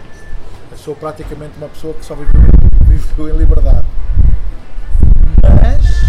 Eu 0.71 0.77
sou 0.77 0.95
praticamente 0.95 1.57
uma 1.57 1.69
pessoa 1.69 1.93
que 1.93 2.05
só 2.05 2.15
viveu, 2.15 2.41
viveu 2.85 3.29
em 3.29 3.37
liberdade. 3.37 3.85
Mas 5.61 6.03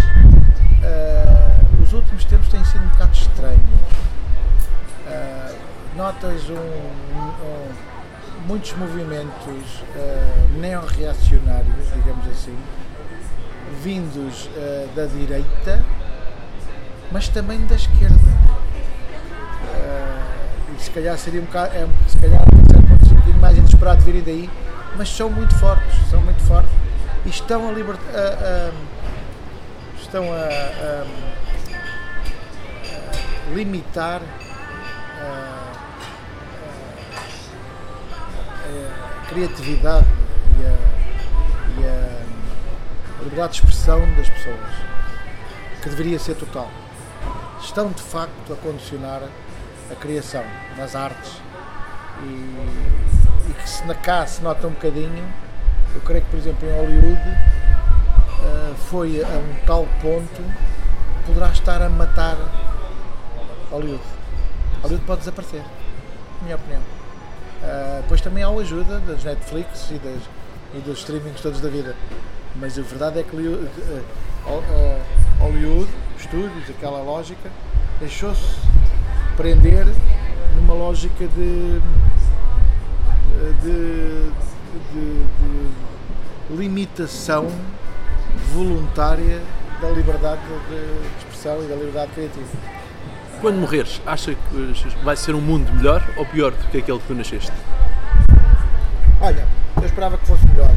uh, 0.82 1.82
os 1.82 1.92
últimos 1.92 2.24
tempos 2.24 2.48
têm 2.48 2.64
sido 2.64 2.84
um 2.84 2.88
bocado 2.88 3.12
estranhos. 3.12 3.60
Uh, 5.06 5.56
notas 5.96 6.48
um, 6.50 6.54
um, 6.54 7.72
muitos 8.46 8.72
movimentos 8.74 9.82
uh, 9.94 10.58
neo-reacionários, 10.58 11.92
digamos 11.94 12.26
assim, 12.28 12.56
vindos 13.82 14.46
uh, 14.46 14.88
da 14.94 15.06
direita, 15.06 15.84
mas 17.10 17.28
também 17.28 17.64
da 17.66 17.74
esquerda. 17.74 18.14
Uh, 19.64 20.76
e 20.76 20.82
se 20.82 20.90
calhar 20.90 21.18
seria 21.18 21.40
um 21.40 21.44
bocado, 21.44 21.74
é, 21.74 21.86
se 22.08 22.18
calhar 22.18 22.44
inesperado 23.76 24.02
virem 24.02 24.22
daí, 24.22 24.50
mas 24.96 25.08
são 25.08 25.28
muito 25.28 25.54
fortes, 25.56 25.94
são 26.10 26.20
muito 26.22 26.42
fortes 26.44 26.72
e 27.24 27.28
estão 27.28 27.68
a 27.68 27.72
libertar. 27.72 28.72
estão 30.00 30.24
a, 30.32 30.36
a, 30.36 31.04
a 33.50 33.54
limitar 33.54 34.22
a 38.64 39.26
criatividade 39.28 40.06
e 40.58 40.64
a, 40.64 40.76
e 41.80 41.84
a 41.84 43.22
liberdade 43.22 43.52
de 43.52 43.58
expressão 43.58 44.00
das 44.14 44.28
pessoas, 44.28 44.70
que 45.82 45.88
deveria 45.90 46.18
ser 46.18 46.34
total. 46.36 46.70
Estão 47.60 47.90
de 47.90 48.02
facto 48.02 48.52
a 48.52 48.56
condicionar 48.56 49.22
a 49.90 49.94
criação 49.96 50.44
nas 50.76 50.94
artes 50.94 51.32
e, 52.22 53.25
e 53.48 53.52
que 53.52 53.68
se 53.68 53.85
na 53.87 53.94
cá 53.94 54.26
se 54.26 54.42
nota 54.42 54.66
um 54.66 54.70
bocadinho. 54.70 55.24
Eu 55.94 56.00
creio 56.02 56.22
que, 56.22 56.30
por 56.30 56.38
exemplo, 56.38 56.68
em 56.68 56.72
Hollywood 56.72 57.20
uh, 57.20 58.74
foi 58.90 59.22
a 59.22 59.28
um 59.28 59.54
tal 59.66 59.87
ponto 60.00 60.42
poderá 61.26 61.48
estar 61.48 61.82
a 61.82 61.88
matar 61.88 62.37
Hollywood. 63.70 64.02
Hollywood 64.82 65.04
pode 65.04 65.20
desaparecer, 65.20 65.61
na 65.61 66.44
minha 66.44 66.56
opinião. 66.56 66.80
Uh, 67.62 68.02
depois 68.02 68.20
também 68.20 68.44
há 68.44 68.48
a 68.48 68.52
ajuda 68.52 69.00
das 69.00 69.24
Netflix 69.24 69.90
e, 69.90 69.94
das, 69.94 70.22
e 70.74 70.78
dos 70.80 70.98
streamings 70.98 71.40
todos 71.40 71.61
da 71.61 71.68
vida. 71.68 71.96
Mas 72.54 72.78
a 72.78 72.82
verdade 72.82 73.20
é 73.20 73.22
que 73.24 73.37
uh, 73.37 73.68
uh, 74.46 75.02
Hollywood, 75.40 75.88
estúdios, 76.18 76.70
aquela 76.70 77.02
lógica, 77.02 77.50
deixou-se 77.98 78.61
prender 79.37 79.87
numa 80.54 80.74
lógica 80.74 81.26
de, 81.26 81.80
de, 83.62 84.31
de, 84.92 85.25
de 85.25 86.57
limitação 86.57 87.49
voluntária 88.53 89.40
da 89.81 89.90
liberdade 89.90 90.40
de 90.68 91.18
expressão 91.18 91.62
e 91.62 91.68
da 91.68 91.75
liberdade 91.75 92.12
criativa. 92.12 92.46
Quando 93.40 93.57
morreres, 93.57 94.01
acha 94.07 94.35
que 94.35 95.05
vai 95.05 95.16
ser 95.16 95.35
um 95.35 95.40
mundo 95.40 95.70
melhor 95.75 96.03
ou 96.16 96.25
pior 96.25 96.53
do 96.53 96.68
que 96.68 96.79
aquele 96.79 96.99
que 96.99 97.07
tu 97.07 97.14
nasceste? 97.14 97.53
Olha, 99.20 99.46
eu 99.77 99.85
esperava 99.85 100.16
que 100.16 100.27
fosse 100.27 100.46
melhor. 100.46 100.70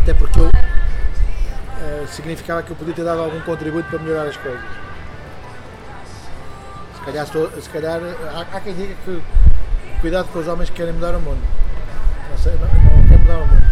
Até 0.00 0.14
porque 0.14 0.38
eu 0.38 0.46
uh, 0.46 2.08
significava 2.08 2.62
que 2.62 2.70
eu 2.70 2.76
podia 2.76 2.94
ter 2.94 3.04
dado 3.04 3.20
algum 3.20 3.40
contributo 3.40 3.88
para 3.88 3.98
melhorar 3.98 4.28
as 4.28 4.36
coisas. 4.36 4.62
Se 6.94 7.04
calhar, 7.04 7.26
se 7.26 7.70
calhar 7.70 8.00
há, 8.32 8.56
há, 8.56 8.60
quem 8.60 8.74
diga 8.74 8.94
que 9.04 9.20
cuidado 10.00 10.28
com 10.32 10.38
os 10.38 10.46
homens 10.46 10.70
que 10.70 10.76
querem 10.76 10.92
mudar 10.92 11.16
o 11.16 11.20
mundo. 11.20 11.42
Não 12.32 12.38
sei, 12.38 12.52
não, 12.54 12.60
não 12.60 13.06
quero 13.06 13.20
mudar 13.20 13.36
o 13.36 13.46
mundo. 13.46 13.62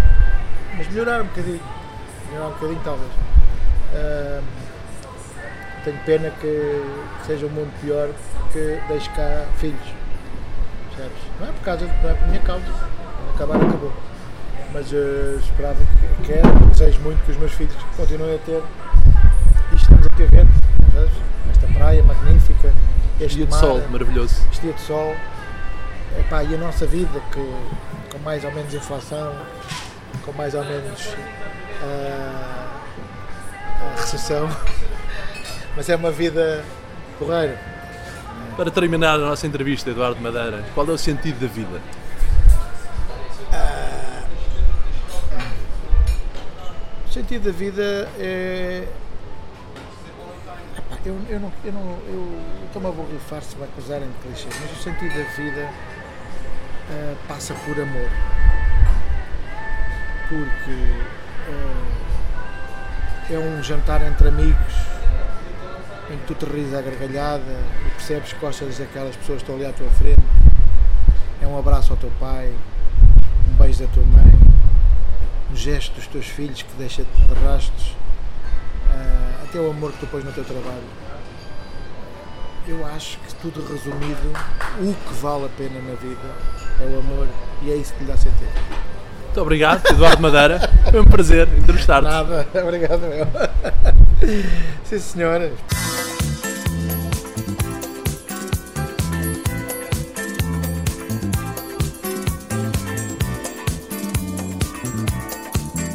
Mas 0.77 0.89
melhorar 0.89 1.23
um 1.23 1.25
bocadinho. 1.25 1.61
Melhorar 2.29 2.47
um 2.47 2.53
bocadinho 2.53 2.81
talvez. 2.85 3.11
Uh, 3.93 4.43
tenho 5.83 5.99
pena 6.05 6.31
que, 6.41 6.85
seja 7.27 7.47
um 7.47 7.51
mundo 7.51 7.73
pior 7.81 8.11
que 8.53 8.79
deixe 8.87 9.09
cá 9.11 9.47
filhos. 9.57 9.95
Percebes? 10.91 11.23
Não 11.41 11.49
é 11.49 11.53
por 11.53 11.65
causa, 11.65 11.87
não 11.87 12.11
é 12.11 12.15
por 12.15 12.29
minha 12.29 12.41
causa. 12.41 12.67
Acabar, 13.35 13.57
acabou. 13.57 13.93
Mas 14.75 14.93
eu 14.93 15.39
esperava 15.39 15.75
que 15.75 16.33
quero, 16.33 16.67
desejo 16.67 17.01
muito 17.01 17.25
que 17.25 17.33
os 17.33 17.39
meus 17.39 17.53
filhos 17.53 17.75
continuem 17.97 18.37
a 18.37 18.39
ter 18.39 18.63
isto 19.73 19.83
estamos 19.83 20.07
aqui 20.07 20.25
a 20.25 20.27
ver, 20.27 20.47
esta 21.51 21.67
praia 21.69 22.03
magnífica, 22.03 22.73
este 23.21 23.37
dia 23.37 23.47
de 23.47 23.55
sol 23.55 23.81
maravilhoso. 23.89 24.35
Este 24.51 24.63
dia 24.63 24.73
de 24.73 24.81
sol. 24.81 25.15
Epá, 26.19 26.43
e 26.43 26.55
a 26.55 26.59
nossa 26.59 26.87
vida 26.87 27.21
que 27.33 27.41
com 28.11 28.19
mais 28.19 28.45
ou 28.45 28.53
menos 28.53 28.75
inflação, 28.75 29.35
com 30.25 30.33
mais 30.33 30.55
ou 30.55 30.65
menos 30.65 31.07
uh, 31.83 32.81
recessão. 33.97 34.49
mas 35.77 35.89
é 35.89 35.97
uma 35.97 36.11
vida 36.11 36.65
porreira. 37.19 37.59
Para 38.57 38.71
terminar 38.71 39.15
a 39.15 39.19
nossa 39.19 39.47
entrevista, 39.47 39.91
Eduardo 39.91 40.21
Madeira, 40.21 40.65
qual 40.75 40.87
é 40.87 40.91
o 40.91 40.99
sentido 40.99 41.41
da 41.41 41.47
vida? 41.47 41.81
Ah, 43.53 44.25
o 47.07 47.13
sentido 47.13 47.45
da 47.45 47.53
vida 47.53 48.09
é. 48.19 48.87
eu, 51.05 51.17
eu 51.29 51.41
não. 51.41 51.53
Eu, 51.65 51.73
não, 51.73 51.99
eu 52.07 52.41
estou-me 52.67 52.89
a 52.89 52.91
borrifar 52.91 53.43
se 53.43 53.57
me 53.57 53.65
acusarem 53.65 54.09
de 54.09 54.15
clichê, 54.19 54.49
mas 54.61 54.79
o 54.79 54.83
sentido 54.83 55.15
da 55.15 55.25
vida 55.33 55.71
uh, 56.91 57.17
passa 57.29 57.55
por 57.55 57.81
amor. 57.81 58.09
Porque 60.29 60.71
uh, 61.49 62.01
é 63.33 63.39
um 63.39 63.63
jantar 63.63 64.03
entre 64.03 64.29
amigos 64.29 64.75
em 66.11 66.19
que 66.19 66.27
tu 66.27 66.35
te 66.35 66.45
ris 66.45 66.75
à 66.75 66.83
gargalhada 66.83 67.65
e 67.87 67.91
percebes 67.91 68.33
que 68.33 68.41
gostas 68.41 68.79
daquelas 68.79 69.15
pessoas 69.17 69.43
que 69.43 69.51
estão 69.51 69.55
ali 69.55 69.67
à 69.67 69.73
tua 69.73 69.91
frente. 69.91 70.23
É 71.41 71.47
um 71.47 71.59
abraço 71.59 71.93
ao 71.93 71.97
teu 71.97 72.11
pai, 72.19 72.53
um 73.49 73.55
beijo 73.55 73.81
da 73.81 73.87
tua 73.93 74.05
mãe, 74.05 74.33
um 75.51 75.57
gesto 75.57 75.95
dos 75.95 76.07
teus 76.09 76.27
filhos 76.27 76.63
que 76.63 76.73
deixa-te 76.77 77.11
de 77.11 77.35
rastros, 77.45 77.97
uh, 78.87 79.45
até 79.45 79.59
o 79.59 79.71
amor 79.71 79.93
que 79.93 79.99
tu 79.99 80.07
pões 80.09 80.25
no 80.25 80.33
teu 80.33 80.45
trabalho. 80.45 81.01
Eu 82.67 82.85
acho 82.87 83.19
que 83.19 83.35
tudo 83.37 83.67
resumido, 83.73 84.33
o 84.81 84.95
que 84.95 85.15
vale 85.15 85.47
a 85.47 85.49
pena 85.49 85.81
na 85.81 85.95
vida 85.95 86.60
é 86.81 86.85
o 86.85 86.99
amor 86.99 87.29
e 87.63 87.71
é 87.71 87.77
isso 87.77 87.93
que 87.95 88.05
lhe 88.05 88.11
dá 88.11 88.17
sentido. 88.17 88.51
Muito 89.25 89.43
obrigado, 89.43 89.87
Eduardo 89.89 90.23
Madeira. 90.23 90.59
Foi 90.91 91.01
um 91.01 91.05
prazer 91.05 91.47
entrevistar-te. 91.57 92.05
Nada, 92.05 92.47
obrigado 92.65 93.03
meu. 93.03 93.27
Sim, 94.85 94.99
senhora. 94.99 95.53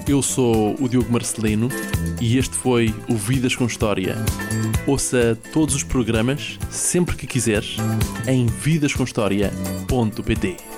Eu 0.08 0.22
sou 0.22 0.76
o 0.80 0.88
Diogo 0.88 1.12
Marcelino 1.12 1.68
e 2.22 2.38
este 2.38 2.56
foi 2.56 2.94
o 3.10 3.16
Vidas 3.16 3.56
com 3.56 3.66
História. 3.66 4.16
Ouça 4.88 5.38
todos 5.52 5.76
os 5.76 5.84
programas, 5.84 6.58
sempre 6.70 7.16
que 7.16 7.28
quiseres, 7.28 7.78
em 8.28 8.46
vidascomhistoria.pt. 8.46 10.75